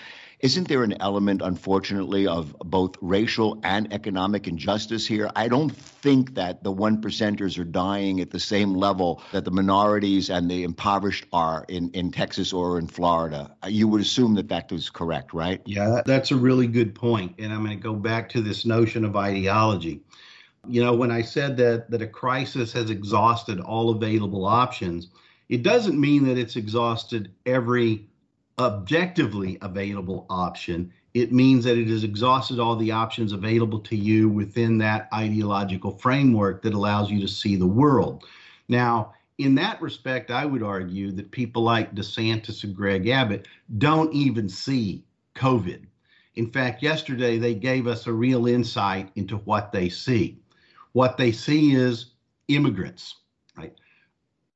Isn't 0.46 0.68
there 0.68 0.84
an 0.84 1.02
element, 1.02 1.42
unfortunately, 1.42 2.28
of 2.28 2.56
both 2.60 2.98
racial 3.02 3.60
and 3.64 3.92
economic 3.92 4.48
injustice 4.48 5.08
here? 5.08 5.28
I 5.36 5.48
don't 5.48 5.76
think 5.76 6.36
that 6.36 6.64
the 6.64 6.72
one 6.72 7.02
percenters 7.02 7.58
are 7.58 7.64
dying 7.64 8.22
at 8.22 8.30
the 8.30 8.40
same 8.40 8.76
level 8.76 9.24
that 9.32 9.44
the 9.44 9.50
minorities 9.50 10.30
and 10.30 10.48
the 10.48 10.62
impoverished 10.62 11.26
are 11.34 11.66
in, 11.68 11.90
in 11.96 12.12
Texas 12.12 12.54
or 12.54 12.78
in 12.78 12.86
Florida. 12.86 13.56
You 13.68 13.88
would 13.88 14.02
assume 14.02 14.36
that 14.36 14.48
that 14.50 14.72
was 14.72 14.88
correct, 14.92 15.34
right? 15.34 15.64
Yeah, 15.66 16.04
that's 16.06 16.30
a 16.30 16.36
really 16.36 16.68
good 16.68 16.94
point. 16.94 17.34
And 17.40 17.52
I'm 17.52 17.66
going 17.66 17.76
to 17.76 17.84
go 17.84 17.96
back 17.96 18.30
to 18.30 18.42
this 18.42 18.68
notion 18.68 19.04
of 19.04 19.16
ideology. 19.16 20.02
You 20.68 20.84
know, 20.84 20.94
when 20.94 21.10
I 21.10 21.24
said 21.24 21.58
that 21.58 21.90
that 21.90 22.04
a 22.04 22.08
crisis 22.08 22.72
has 22.74 22.92
exhausted 22.92 23.60
all 23.60 23.90
available 23.90 24.46
options, 24.46 25.08
it 25.50 25.64
doesn't 25.64 26.00
mean 26.00 26.24
that 26.26 26.38
it's 26.38 26.56
exhausted 26.56 27.32
every 27.48 28.06
objectively 28.60 29.58
available 29.62 30.26
option, 30.30 30.92
it 31.14 31.32
means 31.32 31.64
that 31.64 31.78
it 31.78 31.88
has 31.88 32.04
exhausted 32.04 32.60
all 32.60 32.76
the 32.76 32.92
options 32.92 33.32
available 33.32 33.80
to 33.80 33.96
you 33.96 34.30
within 34.30 34.78
that 34.78 35.08
ideological 35.14 35.92
framework 35.98 36.62
that 36.62 36.74
allows 36.74 37.10
you 37.10 37.22
to 37.22 37.28
see 37.28 37.56
the 37.56 37.68
world. 37.68 38.24
Now, 38.68 39.14
in 39.38 39.56
that 39.56 39.82
respect, 39.82 40.32
I 40.32 40.46
would 40.46 40.64
argue 40.64 41.12
that 41.12 41.32
people 41.32 41.64
like 41.64 41.94
DeSantis 41.94 42.64
and 42.64 42.76
Greg 42.76 43.08
Abbott 43.08 43.48
don't 43.78 44.14
even 44.14 44.48
see 44.48 45.04
COVID. 45.36 45.86
In 46.36 46.52
fact, 46.52 46.84
yesterday 46.84 47.38
they 47.38 47.54
gave 47.54 47.88
us 47.88 48.08
a 48.08 48.14
real 48.14 48.48
insight 48.48 49.10
into 49.16 49.38
what 49.38 49.72
they 49.72 49.90
see. 49.90 50.40
What 50.94 51.18
they 51.18 51.32
see 51.32 51.76
is 51.76 52.12
immigrants, 52.48 53.16
right? 53.58 53.74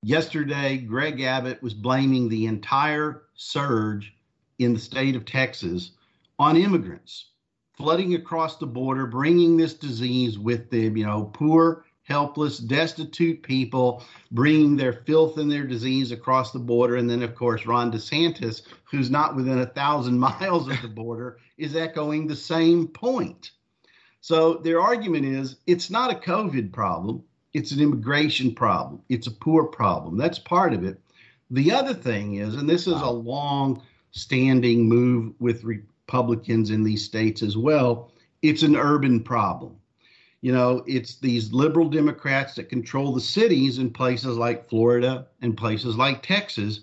Yesterday, 0.01 0.77
Greg 0.77 1.21
Abbott 1.21 1.61
was 1.61 1.73
blaming 1.73 2.29
the 2.29 2.45
entire 2.45 3.23
surge 3.39 4.13
in 4.59 4.73
the 4.73 4.79
state 4.79 5.15
of 5.15 5.23
Texas 5.23 5.91
on 6.37 6.57
immigrants 6.57 7.29
flooding 7.77 8.15
across 8.15 8.57
the 8.57 8.67
border, 8.67 9.05
bringing 9.05 9.55
this 9.55 9.73
disease 9.73 10.37
with 10.37 10.69
them, 10.69 10.97
you 10.97 11.05
know, 11.05 11.31
poor, 11.33 11.85
helpless, 12.03 12.57
destitute 12.57 13.41
people 13.41 14.03
bringing 14.31 14.75
their 14.75 14.91
filth 14.91 15.37
and 15.37 15.49
their 15.49 15.65
disease 15.65 16.11
across 16.11 16.51
the 16.51 16.59
border. 16.59 16.97
And 16.97 17.09
then, 17.09 17.23
of 17.23 17.33
course, 17.33 17.65
Ron 17.65 17.89
DeSantis, 17.89 18.63
who's 18.83 19.09
not 19.09 19.37
within 19.37 19.59
a 19.59 19.65
thousand 19.65 20.19
miles 20.39 20.67
of 20.67 20.81
the 20.81 20.89
border, 20.89 21.37
is 21.57 21.77
echoing 21.77 22.27
the 22.27 22.35
same 22.35 22.89
point. 22.89 23.51
So 24.19 24.55
their 24.55 24.81
argument 24.81 25.23
is 25.23 25.55
it's 25.65 25.89
not 25.89 26.11
a 26.11 26.19
COVID 26.19 26.73
problem. 26.73 27.23
It's 27.53 27.71
an 27.71 27.79
immigration 27.79 28.53
problem. 28.53 29.01
It's 29.07 29.27
a 29.27 29.31
poor 29.31 29.63
problem. 29.63 30.17
That's 30.17 30.39
part 30.39 30.73
of 30.73 30.83
it. 30.83 30.99
The 31.51 31.71
other 31.71 31.93
thing 31.93 32.35
is, 32.35 32.55
and 32.55 32.69
this 32.69 32.85
is 32.85 33.01
a 33.01 33.09
long 33.09 33.81
standing 34.11 34.87
move 34.87 35.33
with 35.39 35.63
Republicans 35.63 36.69
in 36.69 36.83
these 36.83 37.03
states 37.03 37.41
as 37.41 37.57
well, 37.57 38.11
it's 38.41 38.63
an 38.63 38.75
urban 38.75 39.23
problem. 39.23 39.75
You 40.41 40.53
know, 40.53 40.83
it's 40.87 41.15
these 41.15 41.51
liberal 41.51 41.89
Democrats 41.89 42.55
that 42.55 42.69
control 42.69 43.13
the 43.13 43.21
cities 43.21 43.77
in 43.77 43.91
places 43.91 44.37
like 44.37 44.69
Florida 44.69 45.27
and 45.41 45.57
places 45.57 45.97
like 45.97 46.23
Texas, 46.23 46.81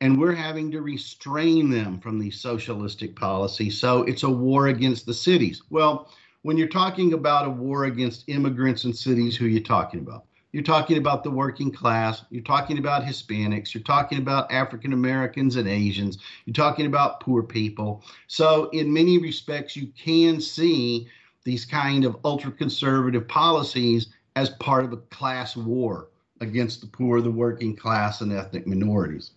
and 0.00 0.18
we're 0.18 0.34
having 0.34 0.70
to 0.72 0.80
restrain 0.80 1.70
them 1.70 2.00
from 2.00 2.18
these 2.18 2.40
socialistic 2.40 3.14
policies. 3.16 3.78
So 3.78 4.02
it's 4.02 4.24
a 4.24 4.30
war 4.30 4.68
against 4.68 5.06
the 5.06 5.14
cities. 5.14 5.62
Well, 5.70 6.10
when 6.42 6.56
you're 6.56 6.68
talking 6.68 7.12
about 7.12 7.46
a 7.46 7.50
war 7.50 7.84
against 7.84 8.28
immigrants 8.28 8.84
and 8.84 8.96
cities, 8.96 9.36
who 9.36 9.46
are 9.46 9.48
you 9.48 9.62
talking 9.62 10.00
about? 10.00 10.24
You're 10.56 10.62
talking 10.62 10.96
about 10.96 11.22
the 11.22 11.30
working 11.30 11.70
class. 11.70 12.24
You're 12.30 12.42
talking 12.42 12.78
about 12.78 13.04
Hispanics. 13.04 13.74
You're 13.74 13.82
talking 13.82 14.16
about 14.16 14.50
African 14.50 14.94
Americans 14.94 15.56
and 15.56 15.68
Asians. 15.68 16.16
You're 16.46 16.54
talking 16.54 16.86
about 16.86 17.20
poor 17.20 17.42
people. 17.42 18.02
So, 18.26 18.70
in 18.70 18.90
many 18.90 19.18
respects, 19.18 19.76
you 19.76 19.88
can 20.02 20.40
see 20.40 21.08
these 21.44 21.66
kind 21.66 22.06
of 22.06 22.16
ultra 22.24 22.50
conservative 22.50 23.28
policies 23.28 24.08
as 24.34 24.48
part 24.48 24.86
of 24.86 24.94
a 24.94 24.96
class 24.96 25.58
war 25.58 26.08
against 26.40 26.80
the 26.80 26.86
poor, 26.86 27.20
the 27.20 27.30
working 27.30 27.76
class, 27.76 28.22
and 28.22 28.32
ethnic 28.32 28.66
minorities 28.66 29.32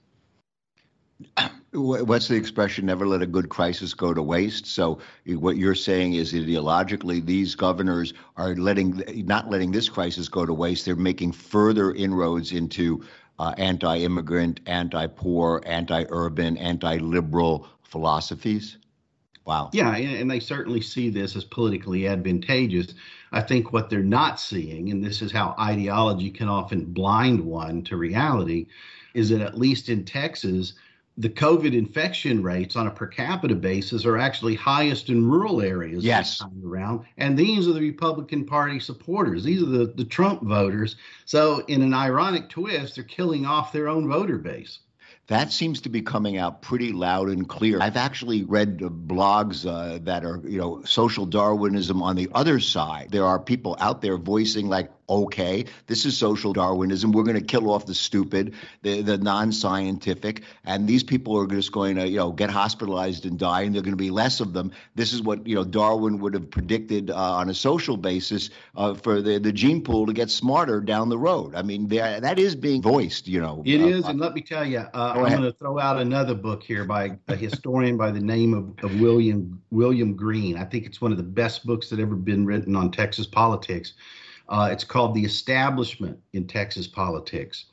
what's 1.71 2.27
the 2.27 2.35
expression 2.35 2.85
never 2.85 3.05
let 3.05 3.21
a 3.21 3.27
good 3.27 3.49
crisis 3.49 3.93
go 3.93 4.13
to 4.13 4.23
waste 4.23 4.65
so 4.65 4.99
what 5.27 5.57
you're 5.57 5.75
saying 5.75 6.13
is 6.13 6.33
ideologically 6.33 7.23
these 7.23 7.53
governors 7.53 8.13
are 8.37 8.55
letting 8.55 9.03
not 9.25 9.49
letting 9.49 9.71
this 9.71 9.89
crisis 9.89 10.27
go 10.27 10.45
to 10.45 10.53
waste. 10.53 10.85
They're 10.85 10.95
making 10.95 11.33
further 11.33 11.93
inroads 11.93 12.51
into 12.51 13.03
uh, 13.37 13.53
anti-immigrant 13.57 14.61
anti-poor 14.65 15.61
anti-urban 15.65 16.57
anti-liberal 16.57 17.67
philosophies? 17.83 18.77
Wow. 19.45 19.69
Yeah 19.73 19.95
and 19.95 20.29
they 20.29 20.39
certainly 20.39 20.81
see 20.81 21.09
this 21.09 21.35
as 21.35 21.43
politically 21.43 22.07
advantageous. 22.07 22.93
I 23.31 23.41
think 23.41 23.71
what 23.71 23.89
they're 23.89 24.01
not 24.01 24.39
seeing 24.39 24.89
and 24.89 25.03
this 25.03 25.21
is 25.21 25.31
how 25.31 25.55
ideology 25.59 26.31
can 26.31 26.49
often 26.49 26.85
blind 26.85 27.41
one 27.41 27.83
to 27.83 27.95
reality 27.95 28.67
is 29.13 29.29
that 29.29 29.41
at 29.41 29.57
least 29.57 29.89
in 29.89 30.05
texas 30.05 30.73
the 31.19 31.29
COVID 31.29 31.73
infection 31.73 32.41
rates 32.41 32.77
on 32.77 32.87
a 32.87 32.91
per 32.91 33.05
capita 33.05 33.53
basis 33.53 34.05
are 34.05 34.17
actually 34.17 34.55
highest 34.55 35.09
in 35.09 35.29
rural 35.29 35.61
areas 35.61 36.03
yes. 36.03 36.29
this 36.29 36.39
time 36.39 36.61
around. 36.65 37.05
And 37.17 37.37
these 37.37 37.67
are 37.67 37.73
the 37.73 37.81
Republican 37.81 38.45
Party 38.45 38.79
supporters. 38.79 39.43
These 39.43 39.61
are 39.61 39.67
the, 39.67 39.85
the 39.87 40.05
Trump 40.05 40.41
voters. 40.41 40.95
So, 41.25 41.59
in 41.67 41.81
an 41.81 41.93
ironic 41.93 42.47
twist, 42.47 42.95
they're 42.95 43.03
killing 43.03 43.45
off 43.45 43.73
their 43.73 43.89
own 43.89 44.07
voter 44.07 44.37
base 44.37 44.79
that 45.29 45.51
seems 45.51 45.79
to 45.81 45.89
be 45.89 46.01
coming 46.01 46.37
out 46.37 46.63
pretty 46.63 46.91
loud 46.91 47.29
and 47.29 47.47
clear. 47.47 47.79
I've 47.79 47.97
actually 47.97 48.43
read 48.45 48.79
blogs 48.79 49.63
uh, 49.63 49.99
that 50.03 50.25
are, 50.25 50.41
you 50.43 50.57
know, 50.57 50.81
social 50.85 51.27
Darwinism 51.27 52.01
on 52.01 52.15
the 52.15 52.29
other 52.33 52.59
side. 52.59 53.09
There 53.11 53.25
are 53.25 53.37
people 53.37 53.77
out 53.79 54.01
there 54.01 54.17
voicing 54.17 54.67
like, 54.69 54.91
okay, 55.09 55.65
this 55.87 56.05
is 56.05 56.17
social 56.17 56.53
Darwinism. 56.53 57.11
We're 57.11 57.23
going 57.23 57.35
to 57.39 57.43
kill 57.43 57.69
off 57.71 57.85
the 57.85 57.95
stupid, 57.95 58.53
the, 58.81 59.01
the 59.01 59.17
non-scientific, 59.17 60.43
and 60.65 60.87
these 60.87 61.03
people 61.03 61.37
are 61.37 61.47
just 61.47 61.71
going 61.71 61.95
to, 61.95 62.07
you 62.07 62.17
know, 62.17 62.31
get 62.31 62.49
hospitalized 62.49 63.25
and 63.25 63.37
die, 63.37 63.61
and 63.61 63.73
there 63.73 63.81
are 63.81 63.83
going 63.83 63.93
to 63.93 63.97
be 63.97 64.11
less 64.11 64.39
of 64.39 64.53
them. 64.53 64.71
This 64.95 65.13
is 65.13 65.21
what 65.21 65.45
you 65.45 65.55
know 65.55 65.63
Darwin 65.63 66.19
would 66.19 66.33
have 66.33 66.49
predicted 66.49 67.09
uh, 67.09 67.15
on 67.15 67.49
a 67.49 67.53
social 67.53 67.97
basis 67.97 68.49
uh, 68.75 68.93
for 68.93 69.21
the 69.21 69.39
the 69.39 69.51
gene 69.51 69.83
pool 69.83 70.05
to 70.05 70.13
get 70.13 70.29
smarter 70.29 70.79
down 70.81 71.09
the 71.09 71.17
road. 71.17 71.55
I 71.55 71.61
mean, 71.61 71.87
that 71.87 72.39
is 72.39 72.55
being 72.55 72.81
voiced. 72.81 73.27
You 73.27 73.41
know, 73.41 73.63
it 73.65 73.81
uh, 73.81 73.87
is, 73.87 74.05
and 74.05 74.19
let 74.19 74.33
me 74.33 74.41
tell 74.41 74.65
you, 74.65 74.79
uh, 74.79 75.13
I'm 75.15 75.29
going 75.29 75.41
to 75.41 75.53
throw 75.53 75.79
out 75.79 75.97
another 75.97 76.35
book 76.35 76.63
here 76.63 76.85
by 76.85 77.17
a 77.27 77.35
historian 77.35 77.97
by 77.97 78.11
the 78.11 78.19
name 78.19 78.53
of, 78.53 78.83
of 78.83 78.99
William 78.99 79.61
William 79.71 80.15
Green. 80.15 80.57
I 80.57 80.65
think 80.65 80.85
it's 80.85 81.01
one 81.01 81.11
of 81.11 81.17
the 81.17 81.23
best 81.23 81.65
books 81.65 81.89
that 81.89 81.99
ever 81.99 82.15
been 82.15 82.45
written 82.45 82.75
on 82.75 82.91
Texas 82.91 83.27
politics. 83.27 83.93
Uh, 84.49 84.69
it's 84.71 84.83
called 84.83 85.13
The 85.13 85.23
Establishment 85.23 86.19
in 86.33 86.47
Texas 86.47 86.87
Politics. 86.87 87.65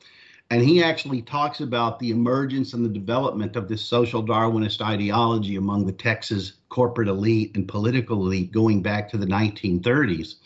And 0.50 0.62
he 0.62 0.82
actually 0.82 1.22
talks 1.22 1.60
about 1.60 1.98
the 1.98 2.10
emergence 2.10 2.72
and 2.72 2.84
the 2.84 2.88
development 2.88 3.56
of 3.56 3.66
this 3.68 3.82
social 3.82 4.24
Darwinist 4.24 4.80
ideology 4.80 5.56
among 5.56 5.86
the 5.86 5.92
Texas 5.92 6.52
corporate 6.68 7.08
elite 7.08 7.56
and 7.56 7.66
political 7.66 8.24
elite 8.26 8.52
going 8.52 8.80
back 8.80 9.08
to 9.10 9.16
the 9.16 9.26
1930s 9.26 10.36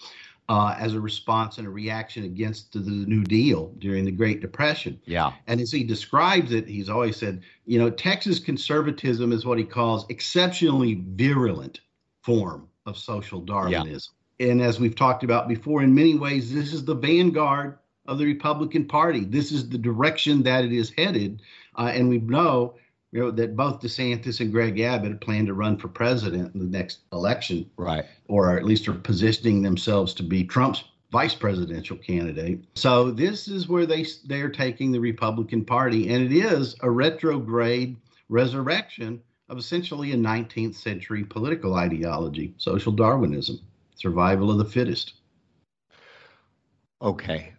uh, 0.49 0.75
as 0.78 0.94
a 0.94 1.00
response 1.00 1.58
and 1.58 1.66
a 1.66 1.70
reaction 1.70 2.25
against 2.25 2.72
the, 2.72 2.78
the 2.78 2.90
New 2.90 3.25
Deal 3.25 3.75
during 3.78 4.04
the 4.04 4.10
Great 4.10 4.40
Depression. 4.40 4.99
Yeah. 5.04 5.32
And 5.46 5.60
as 5.60 5.70
he 5.70 5.84
describes 5.84 6.52
it, 6.52 6.66
he's 6.66 6.88
always 6.88 7.16
said, 7.16 7.42
you 7.66 7.78
know, 7.78 7.90
Texas 7.90 8.38
conservatism 8.38 9.32
is 9.32 9.44
what 9.44 9.58
he 9.58 9.64
calls 9.64 10.06
exceptionally 10.08 11.04
virulent 11.10 11.80
form 12.22 12.68
of 12.87 12.96
social 12.96 13.40
Darwinism. 13.40 14.14
And 14.40 14.62
as 14.62 14.80
we've 14.80 14.97
talked 14.97 15.23
about 15.23 15.49
before, 15.49 15.82
in 15.82 15.94
many 15.94 16.14
ways, 16.14 16.52
this 16.52 16.73
is 16.73 16.87
the 16.87 16.94
vanguard 16.94 17.78
of 18.06 18.16
the 18.16 18.25
Republican 18.25 18.87
Party. 18.87 19.20
This 19.20 19.52
is 19.52 19.68
the 19.68 19.76
direction 19.76 20.42
that 20.44 20.64
it 20.64 20.73
is 20.73 20.92
headed. 20.97 21.42
Uh, 21.76 21.92
and 21.94 22.09
we 22.09 22.18
know, 22.18 22.75
you 23.12 23.20
know 23.20 23.30
that 23.32 23.54
both 23.54 23.80
DeSantis 23.80 24.40
and 24.40 24.50
Greg 24.50 24.80
Abbott 24.80 25.20
plan 25.20 25.44
to 25.44 25.52
run 25.52 25.76
for 25.76 25.88
president 25.88 26.54
in 26.54 26.61
the 26.61 26.78
next 26.78 27.00
election. 27.12 27.70
Right. 27.76 28.06
Or 28.28 28.56
at 28.56 28.64
least 28.64 28.88
are 28.88 28.94
positioning 28.94 29.61
themselves 29.61 30.14
to 30.14 30.23
be 30.23 30.44
Trump's 30.44 30.85
vice 31.12 31.35
presidential 31.35 31.99
candidate. 31.99 32.64
So 32.76 33.11
this 33.11 33.47
is 33.47 33.68
where 33.68 33.85
they 33.85 34.06
they're 34.25 34.49
taking 34.49 34.90
the 34.90 35.00
Republican 35.00 35.66
Party, 35.66 36.09
and 36.09 36.25
it 36.25 36.32
is 36.32 36.76
a 36.80 36.90
retrograde 36.90 37.97
resurrection 38.30 39.20
of 39.50 39.59
essentially 39.59 40.12
a 40.12 40.16
19th 40.16 40.76
century 40.76 41.25
political 41.25 41.75
ideology, 41.75 42.54
social 42.56 42.92
Darwinism 42.92 43.61
survival 44.00 44.50
of 44.50 44.57
the 44.59 44.64
fittest. 44.64 45.14
Okay. 47.02 47.52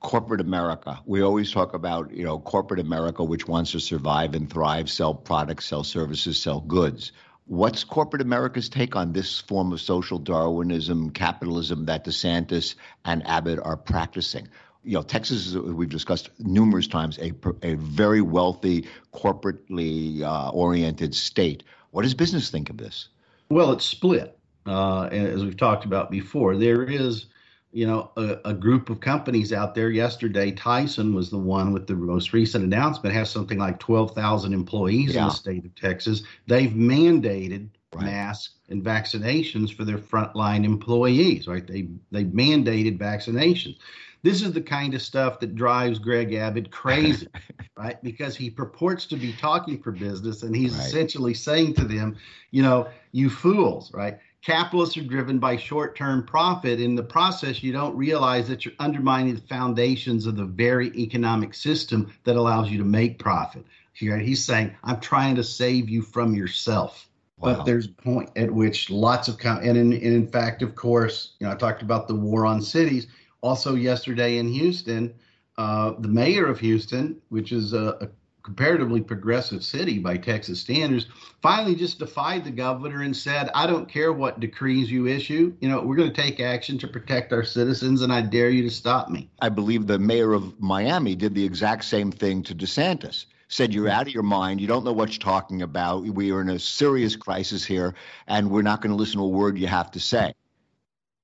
Corporate 0.00 0.40
America. 0.40 1.00
We 1.04 1.22
always 1.22 1.50
talk 1.50 1.74
about, 1.74 2.12
you 2.12 2.24
know, 2.24 2.38
corporate 2.38 2.78
America, 2.78 3.24
which 3.24 3.48
wants 3.48 3.72
to 3.72 3.80
survive 3.80 4.34
and 4.34 4.48
thrive, 4.48 4.88
sell 4.88 5.12
products, 5.12 5.66
sell 5.66 5.82
services, 5.82 6.40
sell 6.40 6.60
goods. 6.60 7.10
What's 7.46 7.82
corporate 7.82 8.22
America's 8.22 8.68
take 8.68 8.94
on 8.94 9.12
this 9.12 9.40
form 9.40 9.72
of 9.72 9.80
social 9.80 10.18
Darwinism, 10.18 11.10
capitalism 11.10 11.86
that 11.86 12.04
DeSantis 12.04 12.76
and 13.04 13.26
Abbott 13.26 13.58
are 13.60 13.76
practicing? 13.76 14.46
You 14.84 14.94
know, 14.94 15.02
Texas 15.02 15.48
is, 15.48 15.58
we've 15.58 15.88
discussed 15.88 16.30
numerous 16.38 16.86
times, 16.86 17.18
a, 17.18 17.32
a 17.62 17.74
very 17.74 18.20
wealthy, 18.20 18.86
corporately 19.12 20.22
uh, 20.22 20.50
oriented 20.50 21.16
state. 21.16 21.64
What 21.90 22.02
does 22.02 22.14
business 22.14 22.48
think 22.48 22.70
of 22.70 22.76
this? 22.76 23.08
Well, 23.48 23.72
it's 23.72 23.84
split. 23.84 24.37
Uh, 24.68 25.04
as 25.06 25.42
we've 25.42 25.56
talked 25.56 25.84
about 25.84 26.10
before, 26.10 26.56
there 26.56 26.82
is 26.84 27.26
you 27.70 27.86
know, 27.86 28.10
a, 28.16 28.38
a, 28.46 28.54
group 28.54 28.88
of 28.88 29.00
companies 29.00 29.52
out 29.52 29.74
there. 29.74 29.90
Yesterday, 29.90 30.50
Tyson 30.50 31.14
was 31.14 31.28
the 31.28 31.38
one 31.38 31.72
with 31.72 31.86
the 31.86 31.94
most 31.94 32.32
recent 32.32 32.64
announcement, 32.64 33.14
has 33.14 33.30
something 33.30 33.58
like 33.58 33.78
12,000 33.78 34.54
employees 34.54 35.14
yeah. 35.14 35.22
in 35.22 35.28
the 35.28 35.34
state 35.34 35.64
of 35.64 35.74
Texas. 35.74 36.22
They've 36.46 36.70
mandated 36.70 37.68
right. 37.94 38.04
masks 38.04 38.54
and 38.70 38.82
vaccinations 38.82 39.74
for 39.74 39.84
their 39.84 39.98
frontline 39.98 40.64
employees, 40.64 41.46
right? 41.46 41.66
They, 41.66 41.88
they 42.10 42.24
mandated 42.24 42.98
vaccinations. 42.98 43.76
This 44.22 44.42
is 44.42 44.52
the 44.52 44.62
kind 44.62 44.94
of 44.94 45.02
stuff 45.02 45.38
that 45.40 45.54
drives 45.54 45.98
Greg 45.98 46.34
Abbott 46.34 46.70
crazy, 46.70 47.28
right? 47.76 48.02
Because 48.02 48.34
he 48.34 48.50
purports 48.50 49.06
to 49.06 49.16
be 49.16 49.32
talking 49.34 49.80
for 49.80 49.92
business 49.92 50.42
and 50.42 50.56
he's 50.56 50.74
right. 50.74 50.86
essentially 50.86 51.34
saying 51.34 51.74
to 51.74 51.84
them, 51.84 52.16
you 52.50 52.62
know, 52.62 52.88
you 53.12 53.30
fools, 53.30 53.92
right? 53.92 54.18
Capitalists 54.42 54.96
are 54.96 55.02
driven 55.02 55.38
by 55.38 55.56
short-term 55.56 56.24
profit. 56.24 56.80
In 56.80 56.94
the 56.94 57.02
process 57.02 57.62
you 57.62 57.72
don't 57.72 57.96
realize 57.96 58.48
that 58.48 58.64
you're 58.64 58.74
undermining 58.78 59.34
the 59.34 59.40
foundations 59.42 60.26
of 60.26 60.36
the 60.36 60.44
very 60.44 60.88
economic 60.96 61.54
system 61.54 62.12
that 62.24 62.36
allows 62.36 62.70
you 62.70 62.78
to 62.78 62.84
make 62.84 63.18
profit. 63.18 63.64
Here 63.92 64.18
he's 64.18 64.44
saying 64.44 64.74
i'm 64.84 65.00
trying 65.00 65.34
to 65.36 65.44
save 65.44 65.88
you 65.88 66.02
from 66.02 66.34
yourself. 66.34 67.08
Wow. 67.38 67.54
but 67.54 67.64
there's 67.64 67.86
a 67.86 67.90
point 67.90 68.30
at 68.34 68.50
which 68.50 68.90
lots 68.90 69.28
of 69.28 69.38
com- 69.38 69.58
and 69.62 69.76
in, 69.76 69.92
and 69.92 70.02
in 70.02 70.26
fact 70.26 70.62
of 70.62 70.74
course 70.74 71.34
you 71.38 71.46
know 71.46 71.52
i 71.52 71.56
talked 71.56 71.82
about 71.82 72.08
the 72.08 72.14
war 72.14 72.46
on 72.46 72.60
cities. 72.60 73.06
Also 73.40 73.74
yesterday 73.74 74.38
in 74.38 74.48
houston 74.48 75.14
uh, 75.56 75.94
the 75.98 76.08
mayor 76.08 76.46
of 76.46 76.60
houston 76.60 77.20
which 77.28 77.52
is 77.52 77.72
a, 77.72 77.96
a 78.00 78.08
comparatively 78.48 79.02
progressive 79.02 79.62
city 79.62 79.98
by 79.98 80.16
Texas 80.16 80.58
standards, 80.58 81.06
finally 81.42 81.74
just 81.74 81.98
defied 81.98 82.44
the 82.44 82.50
governor 82.50 83.02
and 83.02 83.14
said, 83.14 83.50
I 83.54 83.66
don't 83.66 83.86
care 83.86 84.10
what 84.10 84.40
decrees 84.40 84.90
you 84.90 85.06
issue. 85.06 85.52
You 85.60 85.68
know, 85.68 85.82
we're 85.82 85.96
going 85.96 86.10
to 86.10 86.22
take 86.22 86.40
action 86.40 86.78
to 86.78 86.88
protect 86.88 87.30
our 87.34 87.44
citizens, 87.44 88.00
and 88.00 88.10
I 88.10 88.22
dare 88.22 88.48
you 88.48 88.62
to 88.62 88.70
stop 88.70 89.10
me. 89.10 89.28
I 89.38 89.50
believe 89.50 89.86
the 89.86 89.98
mayor 89.98 90.32
of 90.32 90.58
Miami 90.58 91.14
did 91.14 91.34
the 91.34 91.44
exact 91.44 91.84
same 91.84 92.10
thing 92.10 92.42
to 92.44 92.54
DeSantis. 92.54 93.26
Said, 93.48 93.74
You're 93.74 93.90
out 93.90 94.06
of 94.06 94.14
your 94.14 94.22
mind. 94.22 94.62
You 94.62 94.66
don't 94.66 94.84
know 94.84 94.94
what 94.94 95.10
you're 95.10 95.18
talking 95.18 95.60
about. 95.60 96.04
We 96.04 96.32
are 96.32 96.40
in 96.40 96.48
a 96.48 96.58
serious 96.58 97.16
crisis 97.16 97.66
here, 97.66 97.94
and 98.26 98.50
we're 98.50 98.62
not 98.62 98.80
going 98.80 98.92
to 98.92 98.96
listen 98.96 99.18
to 99.18 99.24
a 99.24 99.28
word 99.28 99.58
you 99.58 99.66
have 99.66 99.90
to 99.90 100.00
say. 100.00 100.32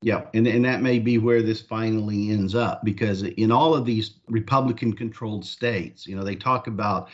Yeah, 0.05 0.27
and, 0.35 0.47
and 0.47 0.63
that 0.67 0.83
may 0.83 0.99
be 0.99 1.17
where 1.17 1.41
this 1.41 1.63
finally 1.63 2.29
ends 2.29 2.55
up 2.55 2.85
because 2.85 3.23
in 3.23 3.51
all 3.51 3.75
of 3.75 3.87
these 3.87 4.17
Republican 4.29 4.93
controlled 4.93 5.47
states, 5.47 6.07
you 6.07 6.15
know, 6.15 6.23
they 6.23 6.37
talk 6.37 6.67
about 6.67 7.09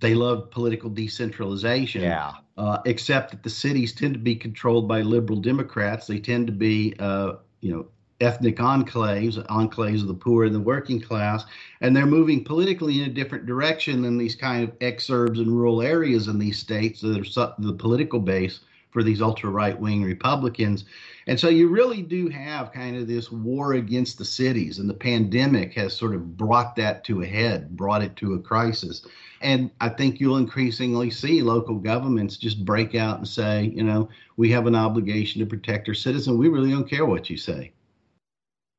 they 0.00 0.14
love 0.14 0.50
political 0.50 0.90
decentralization. 0.90 2.02
Yeah. 2.02 2.34
Uh, 2.58 2.82
except 2.84 3.30
that 3.30 3.42
the 3.42 3.48
cities 3.48 3.94
tend 3.94 4.12
to 4.12 4.20
be 4.20 4.36
controlled 4.36 4.86
by 4.86 5.00
liberal 5.00 5.40
Democrats. 5.40 6.06
They 6.06 6.18
tend 6.18 6.46
to 6.48 6.52
be, 6.52 6.94
uh, 6.98 7.36
you 7.62 7.72
know, 7.72 7.86
ethnic 8.20 8.56
enclaves, 8.56 9.42
enclaves 9.46 10.02
of 10.02 10.08
the 10.08 10.14
poor 10.14 10.44
and 10.44 10.54
the 10.54 10.60
working 10.60 11.00
class, 11.00 11.46
and 11.80 11.96
they're 11.96 12.04
moving 12.04 12.44
politically 12.44 13.00
in 13.00 13.08
a 13.08 13.14
different 13.14 13.46
direction 13.46 14.02
than 14.02 14.18
these 14.18 14.34
kind 14.34 14.64
of 14.64 14.78
exurbs 14.80 15.38
and 15.38 15.56
rural 15.56 15.80
areas 15.80 16.28
in 16.28 16.38
these 16.38 16.58
states 16.58 17.00
that 17.00 17.16
are 17.16 17.54
the 17.58 17.72
political 17.72 18.20
base 18.20 18.60
for 18.90 19.02
these 19.02 19.20
ultra 19.20 19.50
right 19.50 19.78
wing 19.78 20.02
Republicans. 20.02 20.84
And 21.26 21.38
so 21.38 21.48
you 21.48 21.68
really 21.68 22.02
do 22.02 22.28
have 22.28 22.72
kind 22.72 22.96
of 22.96 23.06
this 23.06 23.30
war 23.30 23.74
against 23.74 24.16
the 24.16 24.24
cities, 24.24 24.78
and 24.78 24.88
the 24.88 24.94
pandemic 24.94 25.74
has 25.74 25.94
sort 25.94 26.14
of 26.14 26.36
brought 26.36 26.74
that 26.76 27.04
to 27.04 27.22
a 27.22 27.26
head, 27.26 27.76
brought 27.76 28.02
it 28.02 28.16
to 28.16 28.34
a 28.34 28.38
crisis. 28.38 29.06
And 29.40 29.70
I 29.80 29.90
think 29.90 30.20
you'll 30.20 30.38
increasingly 30.38 31.10
see 31.10 31.42
local 31.42 31.76
governments 31.76 32.38
just 32.38 32.64
break 32.64 32.94
out 32.94 33.18
and 33.18 33.28
say, 33.28 33.72
you 33.74 33.82
know, 33.82 34.08
we 34.36 34.50
have 34.50 34.66
an 34.66 34.74
obligation 34.74 35.40
to 35.40 35.46
protect 35.46 35.88
our 35.88 35.94
citizens. 35.94 36.36
We 36.36 36.48
really 36.48 36.70
don't 36.70 36.88
care 36.88 37.06
what 37.06 37.28
you 37.28 37.36
say. 37.36 37.72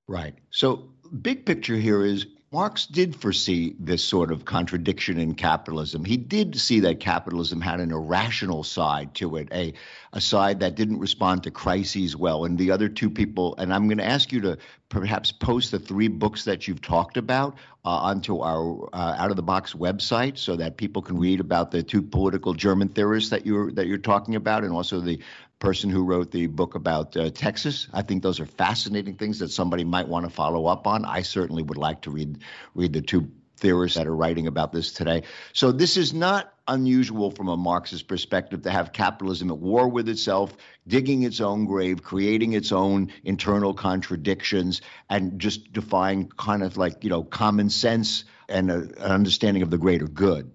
Right. 0.08 0.34
So, 0.50 0.89
big 1.22 1.45
picture 1.45 1.78
here 1.78 2.04
is 2.04 2.26
Marx 2.52 2.88
did 2.88 3.16
foresee 3.16 3.76
this 3.80 4.04
sort 4.04 4.32
of 4.32 4.44
contradiction 4.44 5.20
in 5.20 5.36
capitalism. 5.36 6.04
He 6.04 6.18
did 6.18 6.60
see 6.60 6.80
that 6.80 7.00
capitalism 7.00 7.62
had 7.62 7.80
an 7.80 7.92
irrational 7.92 8.64
side 8.64 9.14
to 9.16 9.36
it, 9.36 9.50
a, 9.52 9.74
a 10.14 10.20
side 10.20 10.62
that 10.62 10.74
didn't 10.74 10.98
respond 10.98 11.44
to 11.44 11.52
crises 11.52 12.16
well. 12.16 12.46
And 12.46 12.58
the 12.58 12.72
other 12.72 12.90
two 12.90 13.12
people, 13.12 13.56
and 13.58 13.72
I'm 13.72 13.88
going 13.88 14.00
to 14.00 14.06
ask 14.06 14.32
you 14.32 14.42
to 14.42 14.58
perhaps 14.89 15.32
post 15.32 15.71
the 15.71 15.80
three 15.80 16.08
books 16.08 16.45
that 16.45 16.67
you've 16.67 16.82
talked 16.82 17.15
about 17.15 17.56
uh, 17.86 17.89
onto 17.89 18.39
our 18.39 18.89
uh, 18.93 19.15
out 19.17 19.30
of 19.30 19.36
the 19.36 19.43
box 19.43 19.73
website 19.73 20.38
so 20.38 20.56
that 20.56 20.78
people 20.78 21.02
can 21.02 21.17
read 21.17 21.39
about 21.39 21.71
the 21.71 21.84
two 21.84 22.02
political 22.02 22.54
German 22.54 22.89
theorists 22.89 23.30
that 23.30 23.45
you're 23.45 23.71
that 23.71 23.88
you're 23.88 23.97
talking 23.99 24.36
about, 24.36 24.63
and 24.63 24.73
also 24.73 24.99
the 24.99 25.19
person 25.60 25.89
who 25.89 26.04
wrote 26.04 26.32
the 26.32 26.47
book 26.47 26.75
about 26.75 27.15
uh, 27.15 27.30
Texas. 27.30 27.88
I 27.93 28.02
think 28.02 28.23
those 28.23 28.39
are 28.39 28.45
fascinating 28.45 29.15
things 29.15 29.39
that 29.39 29.49
somebody 29.49 29.84
might 29.84 30.08
want 30.08 30.25
to 30.25 30.32
follow 30.32 30.65
up 30.65 30.88
on. 30.88 31.06
I 31.06 31.21
certainly 31.21 31.63
would 31.63 31.78
like 31.78 32.02
to 32.02 32.12
read 32.12 32.39
read 32.73 32.93
the 32.93 33.02
two 33.02 33.30
theorists 33.58 33.97
that 33.97 34.08
are 34.08 34.15
writing 34.15 34.47
about 34.47 34.71
this 34.71 34.91
today. 34.93 35.23
So 35.54 35.71
this 35.71 35.97
is 35.97 36.13
not 36.13 36.52
unusual 36.70 37.32
from 37.32 37.50
a 37.50 37.58
Marxist 37.58 38.08
perspective 38.08 38.62
to 38.64 38.72
have 38.72 38.94
capitalism 38.94 39.52
at 39.52 39.58
war 39.58 39.90
with 39.90 40.08
itself, 40.08 40.56
digging 40.88 41.24
its 41.24 41.42
own 41.42 41.66
grave, 41.66 42.04
creating 42.04 42.54
its 42.54 42.72
own 42.72 43.12
internal 43.24 43.74
contradictions, 43.74 44.82
and 45.10 45.40
just 45.40 45.74
defying 45.74 46.30
kind 46.38 46.64
of 46.64 46.78
like 46.78 47.04
you 47.04 47.10
know 47.10 47.24
common 47.24 47.70
sense 47.70 48.24
and 48.48 48.72
a, 48.72 48.78
an 48.78 49.12
understanding 49.12 49.64
of 49.64 49.70
the 49.70 49.78
greater 49.78 50.08
good. 50.08 50.52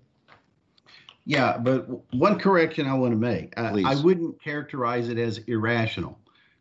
Yeah, 1.26 1.56
but 1.58 1.88
one 2.14 2.38
correction 2.38 2.86
I 2.86 2.94
want 2.94 3.12
to 3.12 3.18
make. 3.18 3.58
I, 3.58 3.82
I 3.84 3.94
wouldn't 3.96 4.42
characterize 4.42 5.08
it 5.08 5.18
as 5.18 5.38
irrational. 5.46 6.18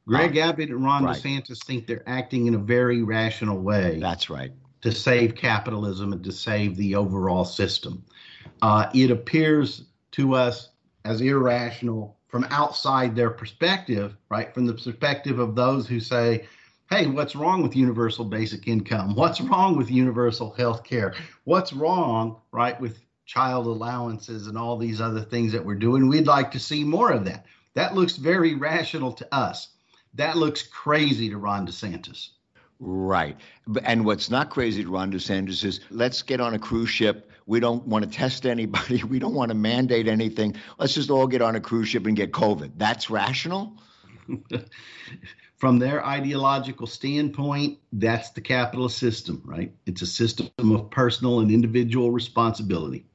Greg 0.08 0.38
ah, 0.38 0.50
Abbott 0.50 0.70
and 0.70 0.84
Ron 0.84 1.06
right. 1.06 1.18
DeSantis 1.18 1.64
think 1.64 1.88
they're 1.88 2.08
acting 2.08 2.48
in 2.48 2.56
a 2.56 2.60
very 2.60 3.04
rational 3.04 3.60
way. 3.60 4.00
That's 4.00 4.30
right. 4.30 4.52
To 4.82 4.92
save 4.92 5.36
capitalism 5.36 6.12
and 6.12 6.24
to 6.24 6.32
save 6.32 6.76
the 6.76 6.96
overall 6.96 7.46
system. 7.46 8.04
Uh, 8.62 8.90
it 8.94 9.12
appears 9.12 9.86
to 10.12 10.36
us 10.36 10.70
as 11.06 11.22
irrational 11.22 12.18
from 12.28 12.46
outside 12.50 13.16
their 13.16 13.30
perspective, 13.30 14.16
right? 14.30 14.54
From 14.54 14.66
the 14.66 14.74
perspective 14.74 15.40
of 15.40 15.56
those 15.56 15.88
who 15.88 16.00
say, 16.00 16.48
hey, 16.90 17.08
what's 17.08 17.36
wrong 17.36 17.62
with 17.62 17.76
universal 17.76 18.26
basic 18.26 18.68
income? 18.68 19.16
What's 19.16 19.42
wrong 19.42 19.78
with 19.78 19.92
universal 19.92 20.52
health 20.52 20.84
care? 20.84 21.14
What's 21.44 21.74
wrong, 21.74 22.38
right, 22.52 22.80
with 22.80 23.00
child 23.26 23.68
allowances 23.68 24.48
and 24.48 24.58
all 24.58 24.78
these 24.78 25.02
other 25.02 25.22
things 25.22 25.52
that 25.52 25.66
we're 25.66 25.76
doing. 25.76 26.08
We'd 26.08 26.28
like 26.28 26.52
to 26.52 26.60
see 26.60 26.84
more 26.84 27.12
of 27.12 27.26
that. 27.26 27.46
That 27.74 27.96
looks 27.96 28.18
very 28.18 28.56
rational 28.56 29.12
to 29.14 29.36
us. 29.36 29.70
That 30.14 30.38
looks 30.38 30.64
crazy 30.64 31.30
to 31.30 31.38
Ron 31.38 31.66
DeSantis. 31.66 32.30
Right. 32.80 33.38
And 33.84 34.06
what's 34.06 34.30
not 34.30 34.50
crazy 34.50 34.84
to 34.84 34.90
Ron 34.90 35.12
DeSantis 35.12 35.64
is 35.64 35.80
let's 35.90 36.22
get 36.22 36.42
on 36.42 36.54
a 36.54 36.60
cruise 36.60 36.90
ship. 36.90 37.32
We 37.46 37.60
don't 37.60 37.86
want 37.88 38.06
to 38.06 38.10
test 38.10 38.46
anybody. 38.46 39.04
We 39.14 39.20
don't 39.20 39.34
want 39.34 39.50
to 39.50 39.56
mandate 39.56 40.08
anything. 40.08 40.56
Let's 40.80 40.94
just 40.94 41.10
all 41.10 41.28
get 41.28 41.42
on 41.42 41.56
a 41.56 41.62
cruise 41.62 41.90
ship 41.90 42.06
and 42.06 42.16
get 42.16 42.32
COVID. 42.32 42.74
That's 42.78 43.10
rational? 43.10 43.78
from 45.64 45.80
their 45.80 46.06
ideological 46.06 46.88
standpoint, 46.88 47.80
that's 47.94 48.32
the 48.32 48.42
capitalist 48.42 48.98
system, 48.98 49.42
right? 49.46 49.74
It's 49.86 50.02
a 50.02 50.06
system 50.06 50.50
of 50.60 50.90
personal 50.90 51.40
and 51.40 51.52
individual 51.52 52.12
responsibility. 52.12 53.06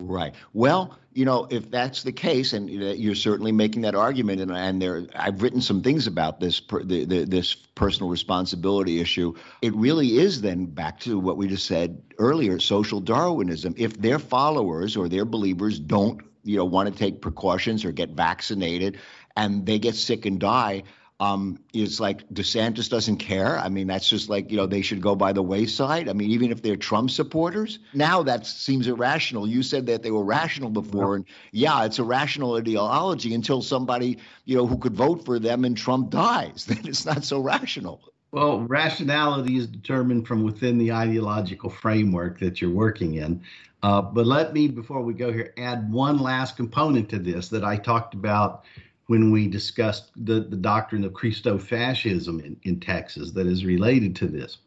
Right. 0.00 0.34
Well, 0.52 0.98
you 1.18 1.24
know, 1.24 1.48
if 1.50 1.68
that's 1.68 2.04
the 2.04 2.12
case, 2.12 2.52
and 2.52 2.70
you're 2.70 3.16
certainly 3.16 3.50
making 3.50 3.82
that 3.82 3.96
argument, 3.96 4.40
and, 4.40 4.52
and 4.52 4.80
there, 4.80 5.04
I've 5.16 5.42
written 5.42 5.60
some 5.60 5.82
things 5.82 6.06
about 6.06 6.38
this, 6.38 6.60
per, 6.60 6.84
the, 6.84 7.04
the, 7.04 7.24
this 7.24 7.56
personal 7.56 8.08
responsibility 8.08 9.00
issue. 9.00 9.34
It 9.60 9.74
really 9.74 10.18
is 10.18 10.42
then 10.42 10.66
back 10.66 11.00
to 11.00 11.18
what 11.18 11.36
we 11.36 11.48
just 11.48 11.66
said 11.66 12.00
earlier: 12.18 12.60
social 12.60 13.00
Darwinism. 13.00 13.74
If 13.76 14.00
their 14.00 14.20
followers 14.20 14.96
or 14.96 15.08
their 15.08 15.24
believers 15.24 15.80
don't, 15.80 16.20
you 16.44 16.56
know, 16.56 16.64
want 16.64 16.88
to 16.88 16.96
take 16.96 17.20
precautions 17.20 17.84
or 17.84 17.90
get 17.90 18.10
vaccinated, 18.10 18.98
and 19.36 19.66
they 19.66 19.80
get 19.80 19.96
sick 19.96 20.24
and 20.24 20.38
die, 20.38 20.84
um, 21.20 21.58
is 21.72 21.98
like 21.98 22.28
DeSantis 22.28 22.88
doesn't 22.88 23.16
care. 23.16 23.58
I 23.58 23.68
mean, 23.68 23.88
that's 23.88 24.08
just 24.08 24.28
like, 24.28 24.50
you 24.50 24.56
know, 24.56 24.66
they 24.66 24.82
should 24.82 25.00
go 25.00 25.16
by 25.16 25.32
the 25.32 25.42
wayside. 25.42 26.08
I 26.08 26.12
mean, 26.12 26.30
even 26.30 26.52
if 26.52 26.62
they're 26.62 26.76
Trump 26.76 27.10
supporters, 27.10 27.80
now 27.92 28.22
that 28.22 28.46
seems 28.46 28.86
irrational. 28.86 29.46
You 29.48 29.64
said 29.64 29.86
that 29.86 30.02
they 30.02 30.12
were 30.12 30.24
rational 30.24 30.70
before. 30.70 31.16
And 31.16 31.24
yeah, 31.50 31.84
it's 31.84 31.98
a 31.98 32.04
rational 32.04 32.54
ideology 32.54 33.34
until 33.34 33.62
somebody, 33.62 34.18
you 34.44 34.56
know, 34.56 34.66
who 34.66 34.78
could 34.78 34.94
vote 34.94 35.24
for 35.24 35.40
them 35.40 35.64
and 35.64 35.76
Trump 35.76 36.10
dies. 36.10 36.64
Then 36.68 36.86
it's 36.86 37.04
not 37.04 37.24
so 37.24 37.40
rational. 37.40 38.12
Well, 38.30 38.60
rationality 38.60 39.56
is 39.56 39.66
determined 39.66 40.28
from 40.28 40.44
within 40.44 40.76
the 40.76 40.92
ideological 40.92 41.70
framework 41.70 42.38
that 42.40 42.60
you're 42.60 42.70
working 42.70 43.14
in. 43.14 43.42
Uh, 43.82 44.02
but 44.02 44.26
let 44.26 44.52
me, 44.52 44.68
before 44.68 45.00
we 45.00 45.14
go 45.14 45.32
here, 45.32 45.54
add 45.56 45.90
one 45.90 46.18
last 46.18 46.56
component 46.56 47.08
to 47.08 47.18
this 47.18 47.48
that 47.48 47.64
I 47.64 47.76
talked 47.76 48.12
about 48.14 48.64
when 49.08 49.30
we 49.30 49.48
discussed 49.48 50.10
the, 50.16 50.40
the 50.40 50.56
doctrine 50.56 51.02
of 51.02 51.12
Christofascism 51.12 52.44
in, 52.44 52.56
in 52.62 52.78
Texas 52.78 53.32
that 53.32 53.46
is 53.46 53.64
related 53.64 54.14
to 54.16 54.26
this. 54.26 54.58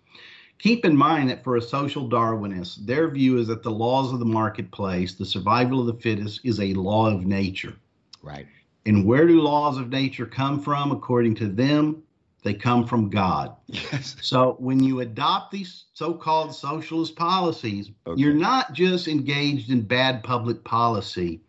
Keep 0.57 0.83
in 0.85 0.95
mind 0.95 1.29
that 1.29 1.43
for 1.43 1.57
a 1.57 1.61
social 1.61 2.09
Darwinist, 2.09 2.85
their 2.85 3.09
view 3.09 3.37
is 3.37 3.47
that 3.47 3.63
the 3.63 3.71
laws 3.71 4.11
of 4.13 4.19
the 4.19 4.25
marketplace, 4.25 5.13
the 5.15 5.25
survival 5.25 5.79
of 5.79 5.87
the 5.87 6.01
fittest, 6.01 6.41
is 6.43 6.59
a 6.59 6.73
law 6.73 7.07
of 7.07 7.25
nature. 7.25 7.75
Right. 8.21 8.47
And 8.85 9.05
where 9.05 9.27
do 9.27 9.41
laws 9.41 9.77
of 9.77 9.89
nature 9.89 10.25
come 10.25 10.59
from? 10.59 10.91
According 10.91 11.35
to 11.35 11.47
them, 11.47 12.03
they 12.43 12.55
come 12.55 12.87
from 12.87 13.09
God. 13.09 13.55
Yes. 13.67 14.15
So 14.21 14.55
when 14.59 14.81
you 14.83 15.01
adopt 15.01 15.51
these 15.51 15.85
so-called 15.93 16.55
socialist 16.55 17.15
policies, 17.15 17.91
okay. 18.07 18.19
you're 18.19 18.33
not 18.33 18.73
just 18.73 19.07
engaged 19.07 19.69
in 19.69 19.81
bad 19.81 20.23
public 20.23 20.63
policy, 20.63 21.41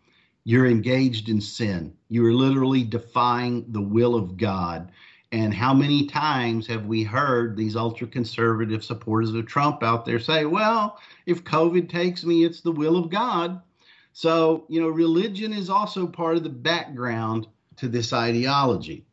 you're 0.45 0.67
engaged 0.67 1.29
in 1.29 1.41
sin. 1.41 1.93
You 2.09 2.25
are 2.25 2.33
literally 2.33 2.83
defying 2.83 3.65
the 3.71 3.81
will 3.81 4.15
of 4.15 4.37
God. 4.37 4.91
And 5.31 5.53
how 5.53 5.73
many 5.73 6.05
times 6.05 6.67
have 6.67 6.85
we 6.85 7.03
heard 7.03 7.57
these 7.57 7.75
ultra 7.75 8.05
conservative 8.05 8.83
supporters 8.83 9.33
of 9.33 9.47
Trump 9.47 9.81
out 9.81 10.05
there 10.05 10.19
say, 10.19 10.45
well, 10.45 10.99
if 11.25 11.43
COVID 11.43 11.89
takes 11.89 12.23
me, 12.23 12.43
it's 12.43 12.61
the 12.61 12.71
will 12.71 12.97
of 12.97 13.09
God. 13.09 13.61
So, 14.11 14.65
you 14.69 14.79
know, 14.79 14.89
religion 14.89 15.51
is 15.51 15.71
also 15.71 16.05
part 16.05 16.37
of 16.37 16.43
the 16.43 16.49
background 16.49 17.47
to 17.77 17.87
this 17.87 18.13
ideology. 18.13 19.05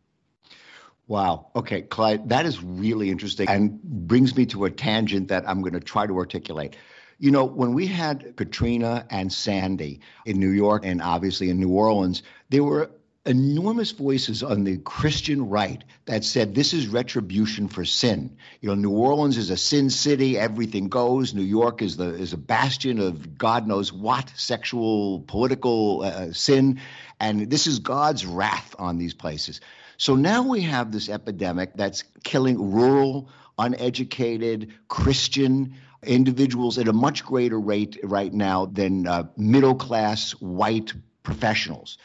Wow. 1.06 1.46
Okay, 1.56 1.82
Clyde, 1.82 2.28
that 2.28 2.44
is 2.44 2.62
really 2.62 3.10
interesting 3.10 3.48
and 3.48 3.82
brings 3.82 4.36
me 4.36 4.46
to 4.46 4.66
a 4.66 4.70
tangent 4.70 5.28
that 5.28 5.48
I'm 5.48 5.60
going 5.62 5.72
to 5.72 5.80
try 5.80 6.06
to 6.06 6.16
articulate. 6.16 6.76
You 7.20 7.30
know, 7.30 7.44
when 7.44 7.74
we 7.74 7.86
had 7.86 8.34
Katrina 8.36 9.06
and 9.10 9.32
Sandy 9.32 10.00
in 10.24 10.40
New 10.40 10.50
York 10.50 10.84
and 10.84 11.02
obviously 11.02 11.50
in 11.50 11.60
New 11.60 11.70
Orleans, 11.70 12.22
there 12.48 12.64
were 12.64 12.90
enormous 13.26 13.90
voices 13.90 14.42
on 14.42 14.64
the 14.64 14.78
Christian 14.78 15.50
right 15.50 15.84
that 16.06 16.24
said 16.24 16.54
this 16.54 16.72
is 16.72 16.88
retribution 16.88 17.68
for 17.68 17.84
sin. 17.84 18.38
You 18.62 18.70
know, 18.70 18.74
New 18.74 18.90
Orleans 18.90 19.36
is 19.36 19.50
a 19.50 19.56
sin 19.58 19.90
city, 19.90 20.38
everything 20.38 20.88
goes. 20.88 21.34
New 21.34 21.42
York 21.42 21.82
is 21.82 21.98
the 21.98 22.14
is 22.14 22.32
a 22.32 22.38
bastion 22.38 22.98
of 22.98 23.36
God 23.36 23.66
knows 23.66 23.92
what 23.92 24.32
sexual 24.36 25.20
political 25.20 26.02
uh, 26.02 26.32
sin, 26.32 26.80
and 27.20 27.50
this 27.50 27.66
is 27.66 27.80
God's 27.80 28.24
wrath 28.24 28.74
on 28.78 28.96
these 28.96 29.12
places. 29.12 29.60
So 29.98 30.16
now 30.16 30.48
we 30.48 30.62
have 30.62 30.90
this 30.90 31.10
epidemic 31.10 31.74
that's 31.74 32.04
killing 32.24 32.72
rural, 32.72 33.28
uneducated, 33.58 34.72
Christian 34.88 35.74
individuals 36.02 36.78
at 36.78 36.88
a 36.88 36.92
much 36.92 37.24
greater 37.24 37.60
rate 37.60 37.98
right 38.02 38.32
now 38.32 38.66
than 38.66 39.06
uh, 39.06 39.24
middle 39.36 39.74
class 39.74 40.32
white 40.32 40.92
professionals. 41.22 41.98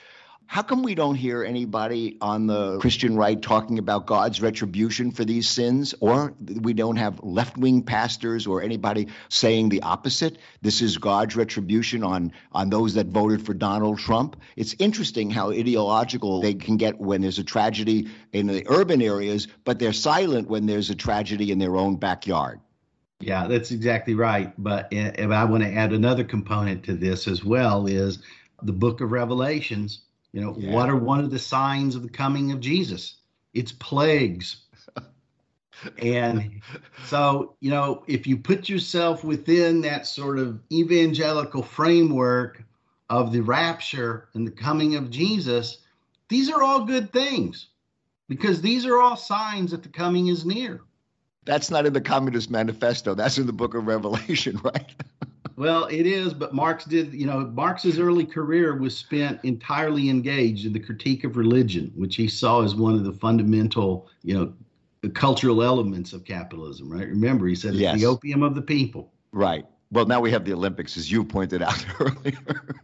How 0.47 0.61
come 0.61 0.83
we 0.83 0.93
don't 0.93 1.15
hear 1.15 1.43
anybody 1.43 2.17
on 2.21 2.45
the 2.45 2.77
Christian 2.77 3.15
right 3.15 3.41
talking 3.41 3.79
about 3.79 4.05
God's 4.05 4.41
retribution 4.41 5.09
for 5.09 5.25
these 5.25 5.49
sins? 5.49 5.95
Or 6.01 6.35
we 6.61 6.73
don't 6.73 6.97
have 6.97 7.19
left 7.23 7.57
wing 7.57 7.81
pastors 7.81 8.45
or 8.45 8.61
anybody 8.61 9.07
saying 9.29 9.69
the 9.69 9.81
opposite? 9.81 10.37
This 10.61 10.83
is 10.83 10.99
God's 10.99 11.35
retribution 11.35 12.03
on, 12.03 12.31
on 12.51 12.69
those 12.69 12.93
that 12.93 13.07
voted 13.07 13.43
for 13.43 13.55
Donald 13.55 13.97
Trump. 13.97 14.39
It's 14.55 14.75
interesting 14.77 15.31
how 15.31 15.49
ideological 15.49 16.41
they 16.41 16.53
can 16.53 16.77
get 16.77 17.01
when 17.01 17.21
there's 17.21 17.39
a 17.39 17.43
tragedy 17.43 18.07
in 18.31 18.45
the 18.45 18.63
urban 18.67 19.01
areas, 19.01 19.47
but 19.63 19.79
they're 19.79 19.93
silent 19.93 20.47
when 20.47 20.67
there's 20.67 20.91
a 20.91 20.95
tragedy 20.95 21.51
in 21.51 21.57
their 21.57 21.75
own 21.75 21.95
backyard. 21.95 22.59
Yeah, 23.25 23.47
that's 23.47 23.71
exactly 23.71 24.15
right. 24.15 24.53
But 24.57 24.87
if 24.91 25.31
I 25.31 25.43
want 25.43 25.63
to 25.63 25.73
add 25.73 25.93
another 25.93 26.23
component 26.23 26.83
to 26.83 26.93
this 26.93 27.27
as 27.27 27.43
well, 27.43 27.87
is 27.87 28.19
the 28.61 28.71
book 28.71 29.01
of 29.01 29.11
Revelations 29.11 30.01
you 30.35 30.41
know, 30.41 30.53
yeah. 30.57 30.73
what 30.73 30.89
are 30.89 30.97
one 30.97 31.21
of 31.21 31.31
the 31.31 31.39
signs 31.39 31.95
of 31.95 32.03
the 32.03 32.09
coming 32.09 32.51
of 32.51 32.59
Jesus? 32.59 33.15
It's 33.53 33.71
plagues. 33.71 34.63
and 35.99 36.61
so, 37.05 37.55
you 37.61 37.69
know, 37.71 38.03
if 38.05 38.27
you 38.27 38.35
put 38.35 38.67
yourself 38.67 39.23
within 39.23 39.79
that 39.83 40.05
sort 40.05 40.37
of 40.37 40.59
evangelical 40.73 41.63
framework 41.63 42.61
of 43.09 43.31
the 43.31 43.39
rapture 43.39 44.27
and 44.33 44.45
the 44.45 44.51
coming 44.51 44.97
of 44.97 45.09
Jesus, 45.09 45.77
these 46.27 46.49
are 46.49 46.61
all 46.61 46.83
good 46.83 47.13
things 47.13 47.67
because 48.27 48.59
these 48.59 48.85
are 48.85 48.99
all 48.99 49.15
signs 49.15 49.71
that 49.71 49.83
the 49.83 49.89
coming 49.89 50.27
is 50.27 50.45
near. 50.45 50.81
That's 51.45 51.69
not 51.69 51.85
in 51.85 51.93
the 51.93 52.01
Communist 52.01 52.49
Manifesto. 52.49 53.13
That's 53.13 53.37
in 53.37 53.45
the 53.45 53.53
book 53.53 53.75
of 53.75 53.85
Revelation, 53.87 54.59
right? 54.63 54.95
Well, 55.57 55.85
it 55.85 56.05
is, 56.05 56.33
but 56.33 56.53
Marx 56.53 56.83
did, 56.83 57.13
you 57.13 57.25
know, 57.25 57.39
Marx's 57.39 57.97
early 57.97 58.25
career 58.25 58.75
was 58.75 58.97
spent 58.97 59.39
entirely 59.43 60.09
engaged 60.09 60.65
in 60.65 60.73
the 60.73 60.79
critique 60.79 61.23
of 61.23 61.37
religion, 61.37 61.93
which 61.95 62.17
he 62.17 62.27
saw 62.27 62.61
as 62.61 62.75
one 62.75 62.95
of 62.95 63.05
the 63.05 63.13
fundamental, 63.13 64.09
you 64.23 64.33
know, 64.33 64.53
cultural 65.13 65.63
elements 65.63 66.11
of 66.13 66.25
capitalism, 66.25 66.91
right? 66.91 67.07
Remember, 67.07 67.47
he 67.47 67.55
said 67.55 67.71
it's 67.71 67.79
yes. 67.79 67.99
the 67.99 68.05
opium 68.05 68.43
of 68.43 68.55
the 68.55 68.61
people. 68.61 69.13
Right. 69.31 69.65
Well, 69.91 70.05
now 70.05 70.19
we 70.19 70.31
have 70.31 70.43
the 70.43 70.53
Olympics, 70.53 70.97
as 70.97 71.11
you 71.11 71.23
pointed 71.23 71.61
out 71.61 71.85
earlier. 71.99 72.75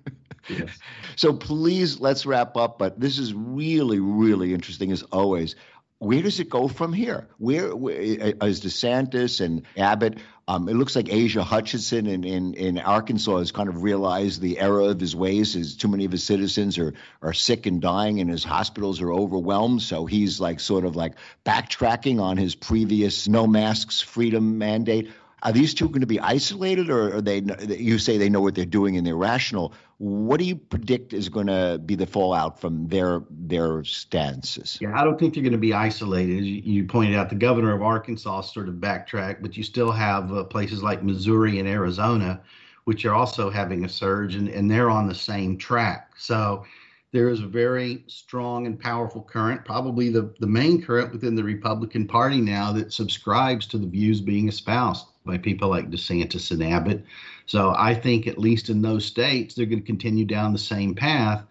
yes. 0.47 0.69
So 1.15 1.34
please, 1.34 2.00
let's 2.00 2.26
wrap 2.26 2.56
up. 2.56 2.78
But 2.78 3.00
this 3.00 3.17
is 3.17 3.34
really, 3.34 4.00
really 4.00 4.54
interesting 4.54 4.91
as 4.91 5.02
always 5.12 5.56
where 6.01 6.23
does 6.23 6.39
it 6.39 6.49
go 6.49 6.67
from 6.67 6.93
here? 6.93 7.27
Where, 7.37 7.75
where 7.75 7.95
is 7.95 8.61
DeSantis 8.61 9.39
and 9.39 9.61
Abbott? 9.77 10.17
Um, 10.47 10.67
it 10.67 10.73
looks 10.73 10.95
like 10.95 11.13
Asa 11.13 11.43
Hutchinson 11.43 12.07
in, 12.07 12.23
in, 12.23 12.55
in 12.55 12.79
Arkansas 12.79 13.37
has 13.37 13.51
kind 13.51 13.69
of 13.69 13.83
realized 13.83 14.41
the 14.41 14.59
error 14.59 14.81
of 14.81 14.99
his 14.99 15.15
ways. 15.15 15.55
Is 15.55 15.77
too 15.77 15.87
many 15.87 16.05
of 16.05 16.11
his 16.11 16.23
citizens 16.23 16.79
are 16.79 16.95
are 17.21 17.33
sick 17.33 17.67
and 17.67 17.79
dying, 17.79 18.19
and 18.19 18.31
his 18.31 18.43
hospitals 18.43 18.99
are 18.99 19.13
overwhelmed. 19.13 19.83
So 19.83 20.07
he's 20.07 20.41
like 20.41 20.59
sort 20.59 20.85
of 20.85 20.95
like 20.95 21.13
backtracking 21.45 22.19
on 22.19 22.35
his 22.35 22.55
previous 22.55 23.27
no 23.27 23.45
masks 23.45 24.01
freedom 24.01 24.57
mandate. 24.57 25.11
Are 25.43 25.51
these 25.51 25.73
two 25.73 25.88
going 25.88 26.01
to 26.01 26.08
be 26.08 26.19
isolated, 26.19 26.89
or 26.89 27.15
are 27.15 27.21
they? 27.21 27.41
You 27.67 27.97
say 27.97 28.17
they 28.17 28.30
know 28.30 28.41
what 28.41 28.54
they're 28.54 28.65
doing 28.65 28.97
and 28.97 29.06
they're 29.06 29.15
rational. 29.15 29.73
What 29.97 30.38
do 30.39 30.45
you 30.45 30.56
predict 30.56 31.13
is 31.13 31.30
going 31.30 31.47
to 31.47 31.80
be 31.84 31.95
the 31.95 32.06
fallout 32.06 32.60
from 32.60 32.88
their 32.88 33.23
their 33.30 33.84
stances? 33.84 34.77
Yeah, 34.82 34.99
I 34.99 35.04
don't 35.04 35.19
think 35.19 35.34
they're 35.34 35.43
going 35.43 35.51
to 35.54 35.58
be 35.58 35.73
isolated. 35.73 36.43
You 36.43 36.86
pointed 36.86 37.15
out, 37.15 37.30
the 37.30 37.36
governor 37.36 37.73
of 37.73 37.82
Arkansas 37.82 38.41
sort 38.41 38.67
of 38.67 38.80
backtracked, 38.80 39.41
but 39.41 39.58
you 39.58 39.63
still 39.63 39.91
have 39.91 40.32
uh, 40.32 40.43
places 40.43 40.84
like 40.84 41.01
Missouri 41.04 41.58
and 41.60 41.67
Arizona, 41.67 42.41
which 42.84 43.06
are 43.06 43.15
also 43.15 43.49
having 43.49 43.84
a 43.84 43.89
surge, 43.89 44.36
and, 44.36 44.47
and 44.47 44.69
they're 44.69 44.91
on 44.91 45.08
the 45.08 45.15
same 45.15 45.58
track. 45.58 46.12
So 46.17 46.65
there 47.12 47.30
is 47.30 47.41
a 47.41 47.47
very 47.47 48.04
strong 48.08 48.65
and 48.65 48.80
powerful 48.80 49.21
current, 49.21 49.65
probably 49.65 50.10
the, 50.10 50.34
the 50.39 50.47
main 50.47 50.82
current 50.82 51.12
within 51.12 51.36
the 51.36 51.43
Republican 51.43 52.08
Party 52.08 52.39
now 52.39 52.71
that 52.71 52.93
subscribes 52.93 53.67
to 53.67 53.78
the 53.78 53.88
views 53.88 54.21
being 54.21 54.47
espoused 54.47 55.08
by 55.26 55.38
people 55.38 55.69
like 55.69 55.89
DeSantis 55.89 56.52
and 56.52 56.63
Abbott. 56.63 57.04
So 57.45 57.74
I 57.78 57.93
think 57.93 58.28
at 58.28 58.38
least 58.38 58.69
in 58.69 58.82
those 58.82 59.06
states, 59.06 59.54
they're 59.54 59.65
going 59.65 59.82
to 59.82 59.86
continue 59.86 60.26
down 60.26 60.54
the 60.54 60.60
same 60.60 60.95
path. 60.95 61.43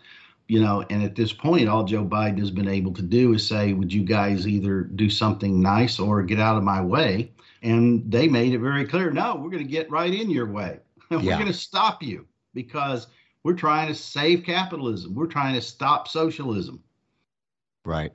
You 0.48 0.60
know, 0.60 0.84
and 0.90 1.04
at 1.04 1.14
this 1.14 1.32
point, 1.32 1.68
all 1.68 1.84
Joe 1.84 2.04
Biden 2.04 2.40
has 2.40 2.50
been 2.50 2.66
able 2.66 2.92
to 2.94 3.02
do 3.02 3.34
is 3.34 3.46
say, 3.46 3.72
"Would 3.72 3.92
you 3.92 4.02
guys 4.02 4.48
either 4.48 4.82
do 4.82 5.08
something 5.08 5.60
nice 5.60 6.00
or 6.00 6.24
get 6.24 6.40
out 6.40 6.56
of 6.56 6.64
my 6.64 6.80
way?" 6.80 7.30
And 7.62 8.10
they 8.10 8.26
made 8.26 8.52
it 8.52 8.58
very 8.58 8.84
clear, 8.84 9.12
"No, 9.12 9.36
we're 9.36 9.50
going 9.50 9.64
to 9.64 9.70
get 9.70 9.88
right 9.92 10.12
in 10.12 10.28
your 10.28 10.50
way. 10.50 10.80
we're 11.10 11.20
yeah. 11.20 11.36
going 11.36 11.46
to 11.46 11.52
stop 11.52 12.02
you 12.02 12.26
because 12.52 13.06
we're 13.42 13.54
trying 13.54 13.88
to 13.88 13.94
save 13.94 14.44
capitalism. 14.44 15.14
We're 15.14 15.26
trying 15.26 15.54
to 15.54 15.62
stop 15.62 16.08
socialism." 16.08 16.82
Right. 17.84 18.12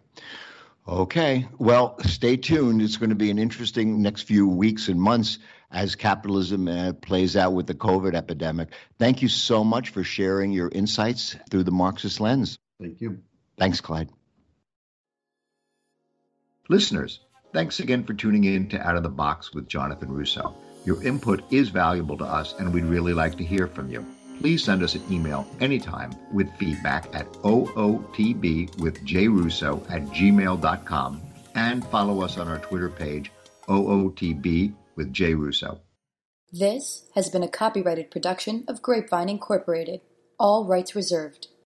Okay. 0.87 1.47
Well, 1.57 1.99
stay 2.01 2.37
tuned. 2.37 2.81
It's 2.81 2.97
going 2.97 3.09
to 3.09 3.15
be 3.15 3.31
an 3.31 3.39
interesting 3.39 4.01
next 4.01 4.23
few 4.23 4.47
weeks 4.47 4.87
and 4.87 5.01
months 5.01 5.39
as 5.71 5.95
capitalism 5.95 6.67
uh, 6.67 6.93
plays 6.93 7.35
out 7.35 7.53
with 7.53 7.65
the 7.65 7.73
COVID 7.73 8.13
epidemic. 8.13 8.69
Thank 8.99 9.21
you 9.21 9.27
so 9.27 9.63
much 9.63 9.89
for 9.89 10.03
sharing 10.03 10.51
your 10.51 10.69
insights 10.69 11.35
through 11.49 11.63
the 11.63 11.71
Marxist 11.71 12.19
lens. 12.19 12.57
Thank 12.79 13.01
you. 13.01 13.19
Thanks, 13.57 13.81
Clyde. 13.81 14.09
Listeners, 16.69 17.19
thanks 17.53 17.79
again 17.79 18.03
for 18.03 18.13
tuning 18.13 18.43
in 18.43 18.69
to 18.69 18.81
Out 18.81 18.95
of 18.95 19.03
the 19.03 19.09
Box 19.09 19.53
with 19.53 19.67
Jonathan 19.67 20.11
Russo. 20.11 20.55
Your 20.85 21.03
input 21.03 21.43
is 21.51 21.69
valuable 21.69 22.17
to 22.17 22.25
us, 22.25 22.53
and 22.59 22.73
we'd 22.73 22.85
really 22.85 23.13
like 23.13 23.37
to 23.37 23.43
hear 23.43 23.67
from 23.67 23.89
you 23.89 24.05
please 24.39 24.63
send 24.63 24.83
us 24.83 24.95
an 24.95 25.03
email 25.11 25.47
anytime 25.59 26.11
with 26.31 26.51
feedback 26.57 27.13
at 27.15 27.31
ootb 27.43 28.79
with 28.79 29.03
jrusso 29.05 29.83
at 29.89 30.01
gmail.com 30.07 31.21
and 31.55 31.85
follow 31.85 32.21
us 32.21 32.37
on 32.37 32.47
our 32.47 32.59
Twitter 32.59 32.89
page, 32.89 33.31
OOTB 33.67 34.73
with 34.95 35.11
J. 35.11 35.33
Russo. 35.33 35.81
This 36.51 37.09
has 37.15 37.29
been 37.29 37.43
a 37.43 37.47
copyrighted 37.47 38.11
production 38.11 38.65
of 38.67 38.81
Grapevine 38.81 39.29
Incorporated, 39.29 40.01
all 40.37 40.65
rights 40.65 40.95
reserved. 40.95 41.47